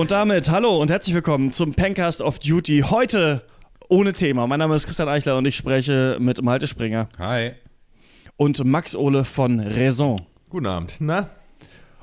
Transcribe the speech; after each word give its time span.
Und 0.00 0.12
damit 0.12 0.48
hallo 0.50 0.78
und 0.80 0.90
herzlich 0.90 1.14
willkommen 1.14 1.52
zum 1.52 1.74
Pencast 1.74 2.22
of 2.22 2.38
Duty. 2.38 2.84
Heute 2.88 3.42
ohne 3.90 4.14
Thema. 4.14 4.46
Mein 4.46 4.58
Name 4.58 4.74
ist 4.74 4.86
Christian 4.86 5.10
Eichler 5.10 5.36
und 5.36 5.44
ich 5.46 5.54
spreche 5.56 6.16
mit 6.18 6.40
Malte 6.40 6.66
Springer 6.66 7.10
Hi. 7.18 7.50
und 8.38 8.64
Max 8.64 8.96
Ole 8.96 9.26
von 9.26 9.60
Raison. 9.60 10.24
Guten 10.48 10.64
Abend. 10.68 10.94
Na? 11.00 11.28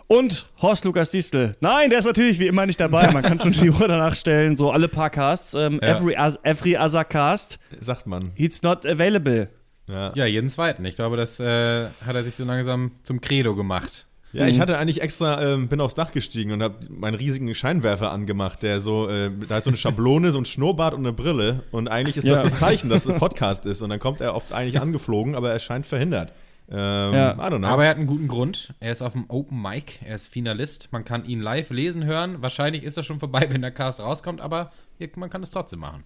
Und 0.08 0.46
Horst 0.62 0.86
Lukas 0.86 1.10
Diestel. 1.10 1.58
Nein, 1.60 1.90
der 1.90 1.98
ist 1.98 2.06
natürlich 2.06 2.38
wie 2.38 2.46
immer 2.46 2.68
nicht 2.68 2.80
dabei. 2.80 3.12
Man 3.12 3.24
kann 3.24 3.40
schon 3.42 3.54
die 3.54 3.72
Uhr 3.72 3.88
danach 3.88 4.16
stellen. 4.16 4.56
So 4.56 4.70
alle 4.70 4.90
paar 4.90 5.10
Casts. 5.10 5.56
Ähm, 5.56 5.80
Ja. 5.82 5.96
every, 5.96 6.16
every 6.44 6.78
other 6.78 7.04
cast. 7.04 7.58
Sagt 7.80 8.06
man. 8.06 8.30
It's 8.36 8.62
not 8.62 8.86
available. 8.86 9.50
Ja. 9.88 10.12
Ja, 10.14 10.26
jeden 10.28 10.50
zweiten. 10.50 10.86
Ich 10.86 10.94
glaube, 10.98 11.18
das 11.18 11.40
äh, 11.40 11.88
hat 12.06 12.16
er 12.16 12.24
sich 12.24 12.36
so 12.36 12.44
langsam 12.44 12.92
zum 13.02 13.22
Credo 13.22 13.56
gemacht. 13.56 14.06
Ja, 14.34 14.46
ich 14.46 14.60
hatte 14.60 14.78
eigentlich 14.78 15.02
extra, 15.02 15.42
ähm, 15.42 15.68
bin 15.70 15.80
aufs 15.82 15.96
Dach 15.96 16.12
gestiegen 16.12 16.52
und 16.52 16.62
habe 16.62 16.76
meinen 16.90 17.16
riesigen 17.16 17.54
Scheinwerfer 17.56 18.12
angemacht, 18.12 18.62
der 18.62 18.80
so, 18.82 19.08
äh, 19.10 19.30
da 19.48 19.58
ist 19.60 19.64
so 19.64 19.70
eine 19.70 19.78
Schablone, 19.78 20.32
so 20.32 20.38
ein 20.38 20.46
Schnurrbart 20.46 20.94
und 20.94 21.00
eine 21.00 21.14
Brille. 21.14 21.64
Und 21.72 21.88
eigentlich 21.88 22.18
ist 22.18 22.26
Ja. 22.26 22.34
das 22.34 22.44
das 22.52 22.60
Zeichen, 22.60 22.90
dass 22.90 23.06
es 23.06 23.10
ein 23.10 23.20
Podcast 23.20 23.66
ist. 23.66 23.82
Und 23.82 23.90
dann 23.90 24.00
kommt 24.00 24.20
er 24.22 24.36
oft 24.36 24.52
eigentlich 24.54 24.80
angeflogen, 24.82 25.34
aber 25.36 25.52
er 25.52 25.60
scheint 25.60 25.88
verhindert. 25.88 26.34
Ähm, 26.70 27.14
Ja. 27.14 27.38
Aber 27.40 27.84
er 27.86 27.90
hat 27.90 27.98
einen 27.98 28.08
guten 28.08 28.28
Grund. 28.28 28.74
Er 28.82 28.92
ist 28.92 29.02
auf 29.02 29.14
dem 29.14 29.26
Open 29.30 29.62
Mic. 29.62 30.00
Er 30.04 30.16
ist 30.16 30.28
Finalist. 30.28 30.90
Man 30.92 31.06
kann 31.06 31.24
ihn 31.26 31.40
live 31.40 31.70
lesen 31.70 32.04
hören. 32.04 32.42
Wahrscheinlich 32.42 32.84
ist 32.84 32.98
er 32.98 33.04
schon 33.04 33.20
vorbei, 33.20 33.48
wenn 33.50 33.62
der 33.62 33.72
Cast 33.72 34.02
rauskommt, 34.02 34.42
aber 34.42 34.72
man 35.16 35.30
kann 35.30 35.42
es 35.42 35.50
trotzdem 35.52 35.80
machen. 35.80 36.04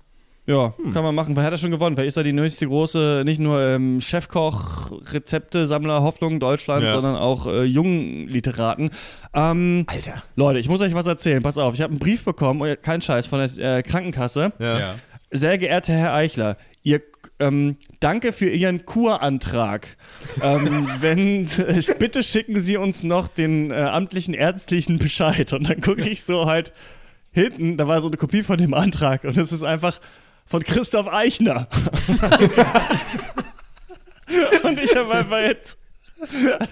Ja, 0.48 0.74
kann 0.92 1.04
man 1.04 1.14
machen. 1.14 1.36
Wer 1.36 1.44
hat 1.44 1.52
er 1.52 1.58
schon 1.60 1.70
gewonnen? 1.72 1.96
Wer 1.98 2.06
ist 2.06 2.18
da 2.18 2.24
die 2.24 2.34
nächste 2.34 2.68
große, 2.68 3.22
nicht 3.26 3.40
nur 3.40 3.62
ähm, 3.62 4.02
Chefkoch, 4.02 4.92
Rezepte, 5.14 5.68
Sammler, 5.68 6.02
Hoffnung 6.02 6.40
Deutschland, 6.40 6.84
Ja. 6.84 6.94
sondern 6.96 7.16
auch 7.16 7.46
äh, 7.46 7.64
jungen 7.64 8.28
Literaten. 8.28 8.90
Ähm, 9.36 9.84
Alter. 9.88 10.24
Leute, 10.36 10.60
ich 10.60 10.68
muss 10.68 10.82
euch 10.82 10.96
was 10.96 11.06
erzählen. 11.06 11.44
Pass 11.44 11.58
auf, 11.60 11.76
ich 11.76 11.82
habe 11.82 11.92
einen 11.92 12.00
Brief 12.00 12.24
bekommen, 12.26 12.62
oh, 12.62 12.76
kein 12.82 13.02
Scheiß, 13.02 13.28
von 13.28 13.48
der 13.56 13.78
äh, 13.78 13.84
Krankenkasse. 13.84 14.52
Ja. 14.60 14.96
Sehr 15.30 15.58
geehrter 15.60 15.94
Herr 15.94 16.14
Eichler, 16.16 16.58
ihr 16.84 17.02
ähm, 17.40 17.78
danke 18.00 18.34
für 18.34 18.50
Ihren 18.50 18.86
Kurantrag. 18.86 19.96
ähm, 20.42 20.88
wenn, 21.02 21.46
äh, 21.46 21.82
bitte 22.00 22.24
schicken 22.24 22.60
Sie 22.60 22.78
uns 22.78 23.04
noch 23.04 23.28
den 23.28 23.72
äh, 23.72 23.76
amtlichen 23.76 24.34
ärztlichen 24.34 24.98
Bescheid. 25.00 25.54
Und 25.54 25.70
dann 25.70 25.82
gucke 25.82 26.08
ich 26.08 26.24
so 26.24 26.46
halt 26.48 26.74
hinten, 27.32 27.78
da 27.78 27.88
war 27.88 28.02
so 28.02 28.08
eine 28.08 28.18
Kopie 28.18 28.44
von 28.44 28.58
dem 28.58 28.74
Antrag 28.74 29.24
und 29.24 29.38
es 29.38 29.52
ist 29.52 29.64
einfach 29.64 30.00
von 30.52 30.64
Christoph 30.64 31.08
Eichner. 31.08 31.68
und 34.64 34.80
ich 34.80 34.96
habe 34.96 35.14
einfach 35.14 35.40
jetzt, 35.40 35.78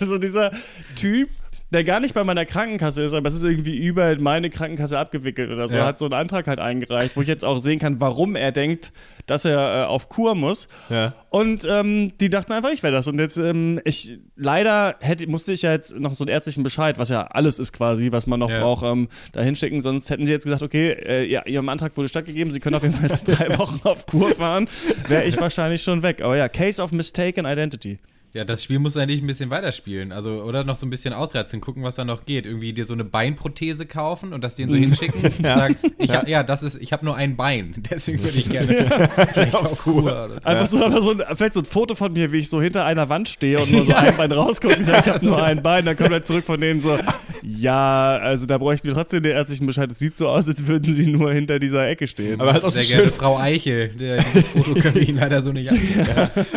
also 0.02 0.17
dieser 0.17 0.52
Typ, 0.97 1.30
der 1.72 1.84
gar 1.84 2.00
nicht 2.00 2.14
bei 2.16 2.23
meiner 2.23 2.45
Krankenkasse 2.45 3.03
ist, 3.03 3.14
aber 3.14 3.30
es 3.30 3.36
ist 3.36 3.44
irgendwie 3.44 3.78
über 3.78 4.16
meine 4.20 4.50
Krankenkasse 4.50 4.98
abgewickelt 4.98 5.52
oder 5.52 5.70
so, 5.70 5.76
Ja. 5.76 5.86
hat 5.86 6.00
so 6.00 6.06
einen 6.06 6.16
Antrag 6.16 6.48
halt 6.48 6.59
eingereicht, 6.59 7.16
wo 7.16 7.22
ich 7.22 7.28
jetzt 7.28 7.45
auch 7.45 7.59
sehen 7.59 7.78
kann, 7.80 8.00
warum 8.00 8.36
er 8.36 8.52
denkt, 8.52 8.92
dass 9.28 9.45
er 9.45 9.84
äh, 9.84 9.86
auf 9.86 10.09
Kur 10.09 10.34
muss. 10.34 10.67
Ja. 10.89 11.14
Und 11.30 11.67
ähm, 11.70 12.14
die 12.20 12.30
dachten 12.31 12.52
einfach, 12.53 12.72
ich 12.72 12.81
wäre 12.81 12.94
das. 12.94 13.08
Und 13.08 13.20
jetzt, 13.20 13.38
ähm, 13.38 13.80
ich, 13.86 14.17
leider 14.36 14.95
hätte, 15.02 15.28
musste 15.28 15.52
ich 15.53 15.61
ja 15.61 15.72
jetzt 15.72 15.95
noch 16.00 16.16
so 16.16 16.23
einen 16.23 16.31
ärztlichen 16.31 16.64
Bescheid, 16.64 16.98
was 16.98 17.09
ja 17.09 17.28
alles 17.28 17.59
ist 17.59 17.72
quasi, 17.72 18.11
was 18.11 18.26
man 18.26 18.39
noch 18.39 18.50
Ja. 18.50 18.61
braucht, 18.61 18.83
ähm, 18.83 19.08
da 19.33 19.42
hinschicken. 19.42 19.81
Sonst 19.81 20.09
hätten 20.09 20.26
sie 20.26 20.31
jetzt 20.31 20.45
gesagt, 20.45 20.64
okay, 20.64 20.92
äh, 20.94 21.26
ja, 21.30 21.45
ihrem 21.45 21.70
Antrag 21.70 21.95
wurde 21.98 22.09
stattgegeben, 22.09 22.52
sie 22.52 22.59
können 22.59 22.76
auf 22.76 22.81
jeden 22.83 22.95
Fall 22.95 23.09
jetzt 23.09 23.28
drei 23.28 23.56
Wochen 23.59 23.80
auf 23.83 24.08
Kur 24.08 24.30
fahren, 24.33 24.67
wäre 25.08 25.26
ich 25.26 25.39
wahrscheinlich 25.39 25.83
schon 25.83 26.02
weg. 26.02 26.23
Aber 26.23 26.36
ja, 26.36 26.50
Case 26.50 26.81
of 26.81 26.92
Mistaken 26.92 27.45
Identity. 27.45 27.99
Ja, 28.32 28.45
das 28.45 28.64
Spiel 28.64 28.78
musst 28.78 28.95
du 28.95 29.00
eigentlich 29.00 29.23
ein 29.23 29.28
bisschen 29.28 29.50
weiterspielen. 29.50 30.12
Also, 30.12 30.44
oder 30.44 30.64
noch 30.64 30.76
so 30.76 30.86
ein 30.86 30.92
bisschen 30.92 31.14
ausreizen, 31.14 31.62
gucken, 31.62 31.82
was 31.82 31.95
da 31.95 32.06
noch 32.06 32.26
geht. 32.26 32.45
Irgendwie 32.45 32.73
dir 32.73 32.86
so 32.86 32.94
eine 32.94 33.04
Beinprothese 33.04 33.88
kaufen 33.88 34.34
und 34.34 34.44
das 34.44 34.54
denen 34.54 34.70
so 34.70 34.76
hinschicken. 34.76 35.20
Und 35.40 35.45
sagen, 35.45 35.76
ich 35.98 36.14
hab, 36.14 36.28
ja, 36.28 36.44
das 36.44 36.62
ist, 36.62 36.80
ich 36.82 36.94
habe 36.94 37.06
nur 37.06 37.16
ein 37.16 37.36
Bein. 37.36 37.73
Deswegen 37.90 38.23
würde 38.23 38.38
ich 38.38 38.50
gerne 38.50 38.88
vielleicht 39.34 39.56
auf 39.56 39.82
Kur. 39.82 40.04
Oder. 40.04 40.40
Einfach 40.44 40.67
so, 40.67 40.84
aber 40.84 41.02
so 41.02 41.12
ein, 41.12 41.23
vielleicht 41.36 41.54
so 41.56 41.62
ein 41.62 41.66
Foto 41.66 41.95
von 41.95 42.14
mir, 42.14 42.32
wie 42.32 42.38
ich 42.38 42.50
so 42.50 42.62
hinter 42.62 42.86
einer 42.86 43.10
Wand 43.10 43.30
stehe 43.30 43.60
und 43.60 43.72
nur 43.72 43.86
so 43.86 43.94
ein 43.94 44.16
Bein 44.16 44.32
rausgucke 44.32 44.78
und 44.78 44.86
sage, 44.86 45.02
ich 45.06 45.08
habe 45.08 45.26
nur 45.26 45.42
ein 45.42 45.64
Bein. 45.64 45.86
Dann 45.86 45.98
kommt 45.98 46.11
er 46.11 46.23
zurück 46.23 46.46
von 46.46 46.61
denen 46.61 46.82
so, 46.82 46.98
ja, 47.42 48.17
also 48.17 48.45
da 48.45 48.58
bräuchten 48.58 48.88
wir 48.88 48.94
trotzdem 48.94 49.23
den 49.23 49.33
ärztlichen 49.33 49.66
Bescheid. 49.66 49.92
Es 49.92 50.00
sieht 50.00 50.17
so 50.17 50.27
aus, 50.27 50.48
als 50.48 50.66
würden 50.67 50.94
sie 50.94 51.10
nur 51.10 51.32
hinter 51.32 51.60
dieser 51.60 51.88
Ecke 51.88 52.08
stehen. 52.08 52.39
Aber 52.39 52.54
halt 52.54 52.64
auch 52.64 52.72
so 52.72 52.77
Sehr 52.77 52.83
schön, 52.83 52.98
geehrte 52.98 53.11
Frau 53.14 53.38
Eichel, 53.38 53.89
der, 53.89 54.23
dieses 54.23 54.48
Foto 54.48 54.73
können 54.73 54.95
wir 54.95 55.08
Ihnen 55.08 55.20
leider 55.20 55.42
so 55.42 55.52
nicht 55.52 55.70
anbieten. 55.70 56.08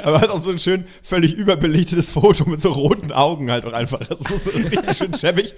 aber 0.03 0.21
halt 0.21 0.31
auch 0.31 0.39
so 0.39 0.51
ein 0.51 0.59
schön 0.59 0.85
völlig 1.03 1.35
überbelichtetes 1.35 2.11
Foto 2.11 2.49
mit 2.49 2.61
so 2.61 2.73
roten 2.73 3.13
Augen 3.13 3.51
halt 3.51 3.65
auch 3.65 3.73
einfach. 3.73 4.01
Das 4.01 4.21
ist 4.21 4.45
so 4.45 4.51
richtig 4.51 4.97
schön 4.97 5.15
schäbig, 5.15 5.55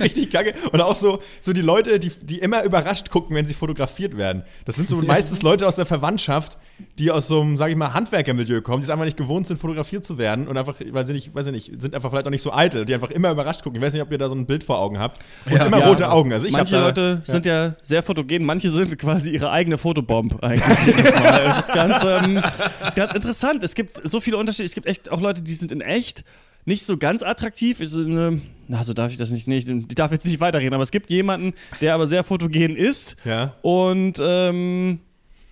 richtig 0.00 0.30
kacke. 0.30 0.54
Und 0.72 0.80
auch 0.80 0.96
so, 0.96 1.20
so 1.40 1.52
die 1.52 1.62
Leute, 1.62 1.98
die, 1.98 2.10
die 2.22 2.38
immer 2.38 2.64
überrascht 2.64 3.10
gucken, 3.10 3.36
wenn 3.36 3.46
sie 3.46 3.54
fotografiert 3.54 4.16
werden. 4.16 4.44
Das 4.64 4.76
sind 4.76 4.88
so 4.88 4.96
meistens 4.96 5.42
Leute 5.42 5.66
aus 5.66 5.76
der 5.76 5.86
Verwandtschaft, 5.86 6.58
die 6.98 7.10
aus 7.10 7.28
so 7.28 7.40
einem, 7.40 7.58
sag 7.58 7.70
ich 7.70 7.76
mal, 7.76 7.94
Handwerkermilieu 7.94 8.60
kommen, 8.62 8.82
die 8.82 8.84
es 8.84 8.90
einfach 8.90 9.04
nicht 9.04 9.16
gewohnt 9.16 9.46
sind, 9.46 9.58
fotografiert 9.58 10.04
zu 10.04 10.18
werden 10.18 10.48
und 10.48 10.56
einfach, 10.56 10.76
weil 10.90 11.06
sie 11.06 11.12
nicht, 11.12 11.34
weiß 11.34 11.46
ich 11.46 11.52
nicht, 11.52 11.80
sind 11.80 11.94
einfach 11.94 12.10
vielleicht 12.10 12.26
auch 12.26 12.30
nicht 12.30 12.42
so 12.42 12.52
eitel, 12.52 12.84
die 12.84 12.94
einfach 12.94 13.10
immer 13.10 13.30
überrascht 13.30 13.62
gucken. 13.62 13.80
Ich 13.80 13.86
weiß 13.86 13.92
nicht, 13.92 14.02
ob 14.02 14.10
ihr 14.10 14.18
da 14.18 14.28
so 14.28 14.34
ein 14.34 14.46
Bild 14.46 14.59
vor 14.64 14.78
Augen 14.78 14.98
habt. 14.98 15.20
Und 15.46 15.52
Ja. 15.56 15.66
immer 15.66 15.78
Ja, 15.78 15.88
rote 15.88 16.10
Augen. 16.10 16.32
Also 16.32 16.46
ich 16.46 16.52
manche 16.52 16.72
da, 16.74 16.86
Leute 16.86 17.22
sind 17.24 17.46
ja 17.46 17.74
sehr 17.82 18.02
fotogen, 18.02 18.44
manche 18.44 18.70
sind 18.70 18.98
quasi 18.98 19.30
ihre 19.30 19.50
eigene 19.50 19.78
Fotobomb 19.78 20.42
eigentlich. 20.42 20.94
das, 21.14 21.68
ist 21.68 21.74
ganz, 21.74 22.04
ähm, 22.04 22.42
das 22.80 22.88
ist 22.90 22.96
ganz 22.96 23.12
interessant. 23.14 23.62
Es 23.62 23.74
gibt 23.74 23.96
so 23.96 24.20
viele 24.20 24.36
Unterschiede. 24.36 24.66
Es 24.66 24.74
gibt 24.74 24.86
echt 24.86 25.10
auch 25.10 25.20
Leute, 25.20 25.42
die 25.42 25.54
sind 25.54 25.72
in 25.72 25.80
echt 25.80 26.24
nicht 26.64 26.84
so 26.84 26.96
ganz 26.96 27.22
attraktiv. 27.22 27.80
Ist 27.80 27.96
eine, 27.96 28.40
na, 28.68 28.84
so 28.84 28.92
darf 28.92 29.10
ich 29.10 29.16
das 29.16 29.30
nicht, 29.30 29.48
nicht. 29.48 29.68
Ich 29.68 29.94
darf 29.94 30.12
jetzt 30.12 30.24
nicht 30.26 30.40
weiterreden, 30.40 30.74
aber 30.74 30.84
es 30.84 30.90
gibt 30.90 31.10
jemanden, 31.10 31.54
der 31.80 31.94
aber 31.94 32.06
sehr 32.06 32.24
fotogen 32.24 32.76
ist 32.76 33.16
Ja. 33.24 33.54
und 33.62 34.18
ähm, 34.22 35.00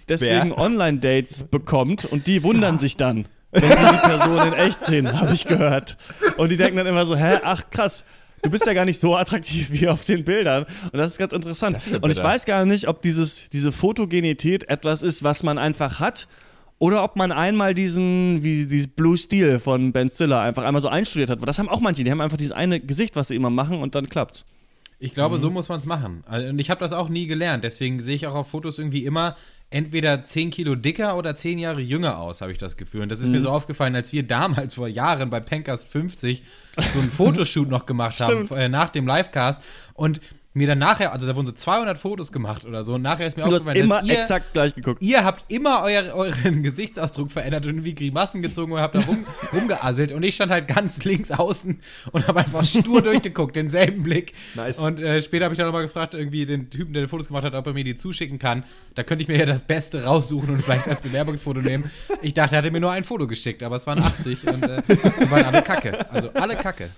deswegen? 0.08 0.52
Online-Dates 0.52 1.44
bekommt 1.44 2.04
und 2.04 2.26
die 2.26 2.42
wundern 2.42 2.78
sich 2.78 2.96
dann. 2.96 3.26
Wenn 3.50 3.62
sie 3.62 3.76
die 3.76 4.08
Person 4.08 4.46
in 4.48 4.52
echt 4.52 4.84
sehen, 4.84 5.18
habe 5.20 5.32
ich 5.32 5.46
gehört. 5.46 5.96
Und 6.36 6.50
die 6.50 6.58
denken 6.58 6.76
dann 6.76 6.86
immer 6.86 7.06
so, 7.06 7.16
hä, 7.16 7.38
ach 7.42 7.70
krass, 7.70 8.04
du 8.42 8.50
bist 8.50 8.66
ja 8.66 8.72
gar 8.72 8.84
nicht 8.84 9.00
so 9.00 9.16
attraktiv 9.16 9.68
wie 9.70 9.88
auf 9.88 10.04
den 10.04 10.24
Bildern. 10.24 10.64
Und 10.84 10.94
das 10.98 11.12
ist 11.12 11.18
ganz 11.18 11.32
interessant. 11.32 11.76
ist 11.76 12.02
und 12.02 12.10
ich 12.10 12.22
weiß 12.22 12.44
gar 12.44 12.64
nicht, 12.64 12.88
ob 12.88 13.02
dieses, 13.02 13.48
diese 13.50 13.72
Fotogenität 13.72 14.68
etwas 14.68 15.02
ist, 15.02 15.22
was 15.22 15.42
man 15.42 15.58
einfach 15.58 16.00
hat. 16.00 16.28
Oder 16.80 17.02
ob 17.02 17.16
man 17.16 17.32
einmal 17.32 17.74
diesen, 17.74 18.44
wie 18.44 18.64
dieses 18.64 18.86
Blue 18.86 19.18
Steel 19.18 19.58
von 19.58 19.92
Ben 19.92 20.08
Stiller 20.08 20.40
einfach 20.42 20.62
einmal 20.62 20.80
so 20.80 20.86
einstudiert 20.88 21.28
hat. 21.28 21.40
Weil 21.40 21.46
Das 21.46 21.58
haben 21.58 21.68
auch 21.68 21.80
manche, 21.80 22.04
die 22.04 22.10
haben 22.12 22.20
einfach 22.20 22.36
dieses 22.36 22.52
eine 22.52 22.78
Gesicht, 22.78 23.16
was 23.16 23.28
sie 23.28 23.34
immer 23.34 23.50
machen 23.50 23.80
und 23.80 23.96
dann 23.96 24.08
klappt's. 24.08 24.44
Ich 25.00 25.12
glaube, 25.14 25.36
Mhm. 25.36 25.40
so 25.40 25.50
muss 25.50 25.68
man 25.68 25.80
es 25.80 25.86
machen. 25.86 26.22
Also, 26.26 26.48
Und 26.48 26.60
ich 26.60 26.70
habe 26.70 26.78
das 26.78 26.92
auch 26.92 27.08
nie 27.08 27.26
gelernt. 27.26 27.64
Deswegen 27.64 28.00
sehe 28.00 28.14
ich 28.14 28.28
auch 28.28 28.34
auf 28.36 28.48
Fotos 28.48 28.78
irgendwie 28.78 29.04
immer 29.04 29.36
entweder 29.70 30.24
10 30.24 30.50
Kilo 30.50 30.74
dicker 30.74 31.16
oder 31.16 31.34
10 31.34 31.58
Jahre 31.58 31.80
jünger 31.80 32.18
aus, 32.18 32.40
habe 32.40 32.52
ich 32.52 32.58
das 32.58 32.76
Gefühl. 32.76 33.02
Und 33.02 33.10
das 33.10 33.20
ist 33.20 33.26
Mhm. 33.26 33.32
mir 33.32 33.40
so 33.42 33.50
aufgefallen, 33.50 33.94
als 33.94 34.12
wir 34.12 34.22
damals 34.22 34.74
vor 34.74 34.88
Jahren 34.88 35.28
bei 35.30 35.40
Pencast 35.40 35.88
50 35.88 36.42
so 36.92 36.98
einen 36.98 37.10
Fotoshoot 37.10 37.68
noch 37.68 37.84
gemacht 37.86 38.18
haben, 38.20 38.48
äh, 38.56 38.68
nach 38.68 38.88
dem 38.90 39.06
Livecast. 39.06 39.62
Und 39.94 40.20
mir 40.58 40.66
dann 40.66 40.78
nachher, 40.78 41.12
also 41.12 41.26
da 41.26 41.34
wurden 41.34 41.46
so 41.46 41.52
200 41.52 41.96
Fotos 41.96 42.32
gemacht 42.32 42.64
oder 42.64 42.84
so. 42.84 42.94
Und 42.94 43.02
nachher 43.02 43.26
ist 43.26 43.36
mir 43.36 43.44
Du 43.44 43.48
aufgefallen, 43.48 43.76
immer 43.76 44.00
dass 44.00 44.08
ihr, 44.08 44.20
exakt 44.20 44.52
gleich 44.52 44.74
geguckt. 44.74 45.02
Ihr 45.02 45.24
habt 45.24 45.50
immer 45.50 45.82
euer, 45.82 46.14
euren 46.14 46.62
Gesichtsausdruck 46.62 47.30
verändert 47.32 47.64
und 47.64 47.70
irgendwie 47.70 47.94
Grimassen 47.94 48.42
gezogen 48.42 48.72
und 48.72 48.80
habt 48.80 48.94
da 48.94 49.00
rum, 49.00 49.24
rumgeasselt. 49.52 50.12
Und 50.12 50.22
ich 50.22 50.34
stand 50.34 50.52
halt 50.52 50.68
ganz 50.68 51.04
links 51.04 51.30
außen 51.30 51.80
und 52.12 52.28
habe 52.28 52.40
einfach 52.40 52.64
stur 52.64 53.00
durchgeguckt, 53.02 53.56
denselben 53.56 54.02
Blick. 54.02 54.32
Nice. 54.54 54.78
Und 54.78 55.00
äh, 55.00 55.22
später 55.22 55.44
habe 55.44 55.54
ich 55.54 55.58
dann 55.58 55.66
nochmal 55.66 55.84
gefragt, 55.84 56.14
irgendwie 56.14 56.44
den 56.44 56.68
Typen, 56.70 56.92
der 56.92 57.04
die 57.04 57.08
Fotos 57.08 57.28
gemacht 57.28 57.44
hat, 57.44 57.54
ob 57.54 57.66
er 57.66 57.72
mir 57.72 57.84
die 57.84 57.94
zuschicken 57.94 58.38
kann. 58.38 58.64
Da 58.94 59.04
könnte 59.04 59.22
ich 59.22 59.28
mir 59.28 59.38
ja 59.38 59.46
das 59.46 59.62
Beste 59.62 60.04
raussuchen 60.04 60.50
und 60.50 60.60
vielleicht 60.62 60.88
als 60.88 61.00
Bewerbungsfoto 61.00 61.60
nehmen. 61.60 61.90
Ich 62.20 62.34
dachte, 62.34 62.56
er 62.56 62.58
hatte 62.58 62.70
mir 62.70 62.80
nur 62.80 62.90
ein 62.90 63.04
Foto 63.04 63.26
geschickt, 63.26 63.62
aber 63.62 63.76
es 63.76 63.86
waren 63.86 64.00
80 64.00 64.46
und 64.48 64.64
äh, 64.64 65.30
waren 65.30 65.44
alle 65.44 65.62
kacke. 65.62 66.10
Also 66.10 66.30
alle 66.34 66.56
kacke. 66.56 66.90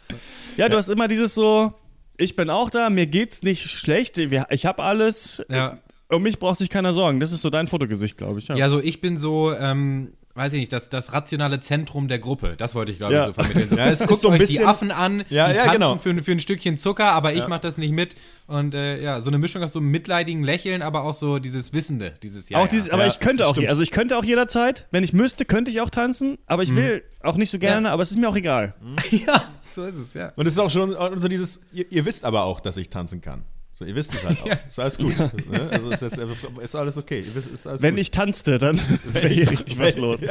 Ja, 0.57 0.69
du 0.69 0.77
hast 0.77 0.89
immer 0.89 1.09
dieses 1.09 1.35
so, 1.35 1.75
ich 2.21 2.37
bin 2.37 2.51
auch 2.51 2.71
da, 2.71 2.91
mir 2.91 3.07
geht's 3.07 3.43
nicht 3.43 3.69
schlecht, 3.71 4.19
ich 4.19 4.67
habe 4.67 4.83
alles, 4.83 5.43
Ja. 5.51 5.79
um 6.09 6.23
mich 6.23 6.39
braucht 6.39 6.59
sich 6.59 6.71
keiner 6.71 6.93
sorgen. 6.93 7.21
Das 7.21 7.33
ist 7.33 7.43
so 7.43 7.51
dein 7.51 7.67
Fotogesicht, 7.67 8.17
glaube 8.17 8.39
ich. 8.41 8.49
Ja. 8.49 8.57
Ja, 8.57 8.69
so 8.69 8.81
ich 8.81 9.01
bin 9.01 9.17
so, 9.17 9.53
ähm, 9.55 10.13
weiß 10.35 10.53
ich 10.55 10.61
nicht, 10.61 10.73
das, 10.73 10.89
das 10.91 11.13
rationale 11.13 11.59
Zentrum 11.61 12.07
der 12.09 12.19
Gruppe. 12.21 12.55
Das 12.57 12.75
wollte 12.77 12.93
ich, 12.93 12.99
glaube 12.99 13.13
Ja. 13.15 13.21
ich, 13.23 13.27
so 13.27 13.33
vermitteln. 13.35 13.69
So, 13.69 13.77
Ja, 13.79 13.87
es 13.91 13.99
guckt 14.07 14.21
so 14.21 14.29
ein 14.29 14.35
euch 14.35 14.39
die 14.41 14.47
bisschen- 14.47 14.67
Affen 14.67 14.91
an, 14.93 15.25
Ja, 15.29 15.49
die 15.49 15.55
tanzen 15.59 15.73
genau. 15.73 15.97
für, 15.97 16.23
für 16.23 16.33
ein 16.33 16.41
Stückchen 16.41 16.79
Zucker, 16.79 17.13
aber 17.13 17.35
ich 17.35 17.47
mache 17.49 17.61
das 17.61 17.79
nicht 17.79 17.93
mit. 17.93 18.15
Und 18.47 18.75
äh, 18.75 19.01
ja, 19.03 19.21
so 19.21 19.31
eine 19.31 19.39
Mischung 19.39 19.63
aus 19.63 19.73
so 19.73 19.81
einem 19.81 19.91
mitleidigen 19.91 20.43
Lächeln, 20.45 20.83
aber 20.83 21.03
auch 21.05 21.15
so 21.15 21.39
dieses 21.41 21.73
Wissende, 21.73 22.15
dieses 22.23 22.49
ja, 22.49 22.59
auch 22.59 22.69
dieses, 22.69 22.91
aber 22.91 23.07
ich 23.07 23.19
könnte 23.21 23.47
auch, 23.47 23.55
stimmt. 23.55 23.69
also 23.69 23.83
ich 23.83 23.91
könnte 23.91 24.17
auch 24.17 24.25
jederzeit, 24.25 24.87
wenn 24.93 25.05
ich 25.05 25.13
müsste, 25.13 25.45
könnte 25.45 25.71
ich 25.71 25.81
auch 25.81 25.91
tanzen, 25.91 26.39
aber 26.47 26.63
Mhm. 26.65 26.69
ich 26.71 26.77
will 26.77 27.03
auch 27.23 27.37
nicht 27.37 27.51
so 27.51 27.59
gerne, 27.59 27.91
aber 27.91 28.03
es 28.03 28.11
ist 28.13 28.17
mir 28.17 28.29
auch 28.29 28.37
egal. 28.37 28.75
ja, 29.11 29.45
so 29.75 29.85
ist 29.85 29.97
es, 29.97 30.15
ja. 30.15 30.33
Und 30.37 30.47
es 30.47 30.55
ist 30.55 30.59
auch 30.59 30.71
schon 30.71 30.97
so 31.21 31.29
dieses, 31.29 31.61
ihr, 31.73 31.91
ihr 31.91 32.05
wisst 32.05 32.25
aber 32.25 32.45
auch, 32.45 32.61
dass 32.61 32.77
ich 32.77 32.91
tanzen 32.91 33.21
kann. 33.21 33.45
So, 33.75 33.85
ihr 33.87 33.95
wisst 33.95 34.13
es 34.15 34.25
halt 34.25 34.41
auch. 34.43 34.47
Ja. 34.47 34.55
Ist 34.69 34.79
alles 34.79 34.99
gut. 34.99 35.19
Ne? 35.19 35.69
Also 35.71 35.91
ist, 35.91 36.03
jetzt, 36.03 36.19
ist 36.19 36.75
alles 36.75 36.99
okay. 36.99 37.21
Ihr 37.21 37.35
wisst, 37.35 37.49
ist 37.49 37.67
alles 37.67 37.81
Wenn 37.81 37.95
gut. 37.95 38.03
ich 38.03 38.11
tanzte, 38.11 38.59
dann 38.59 38.81
wäre 39.05 39.29
hier 39.29 39.51
richtig 39.51 39.79
was 39.79 39.97
los. 39.97 40.21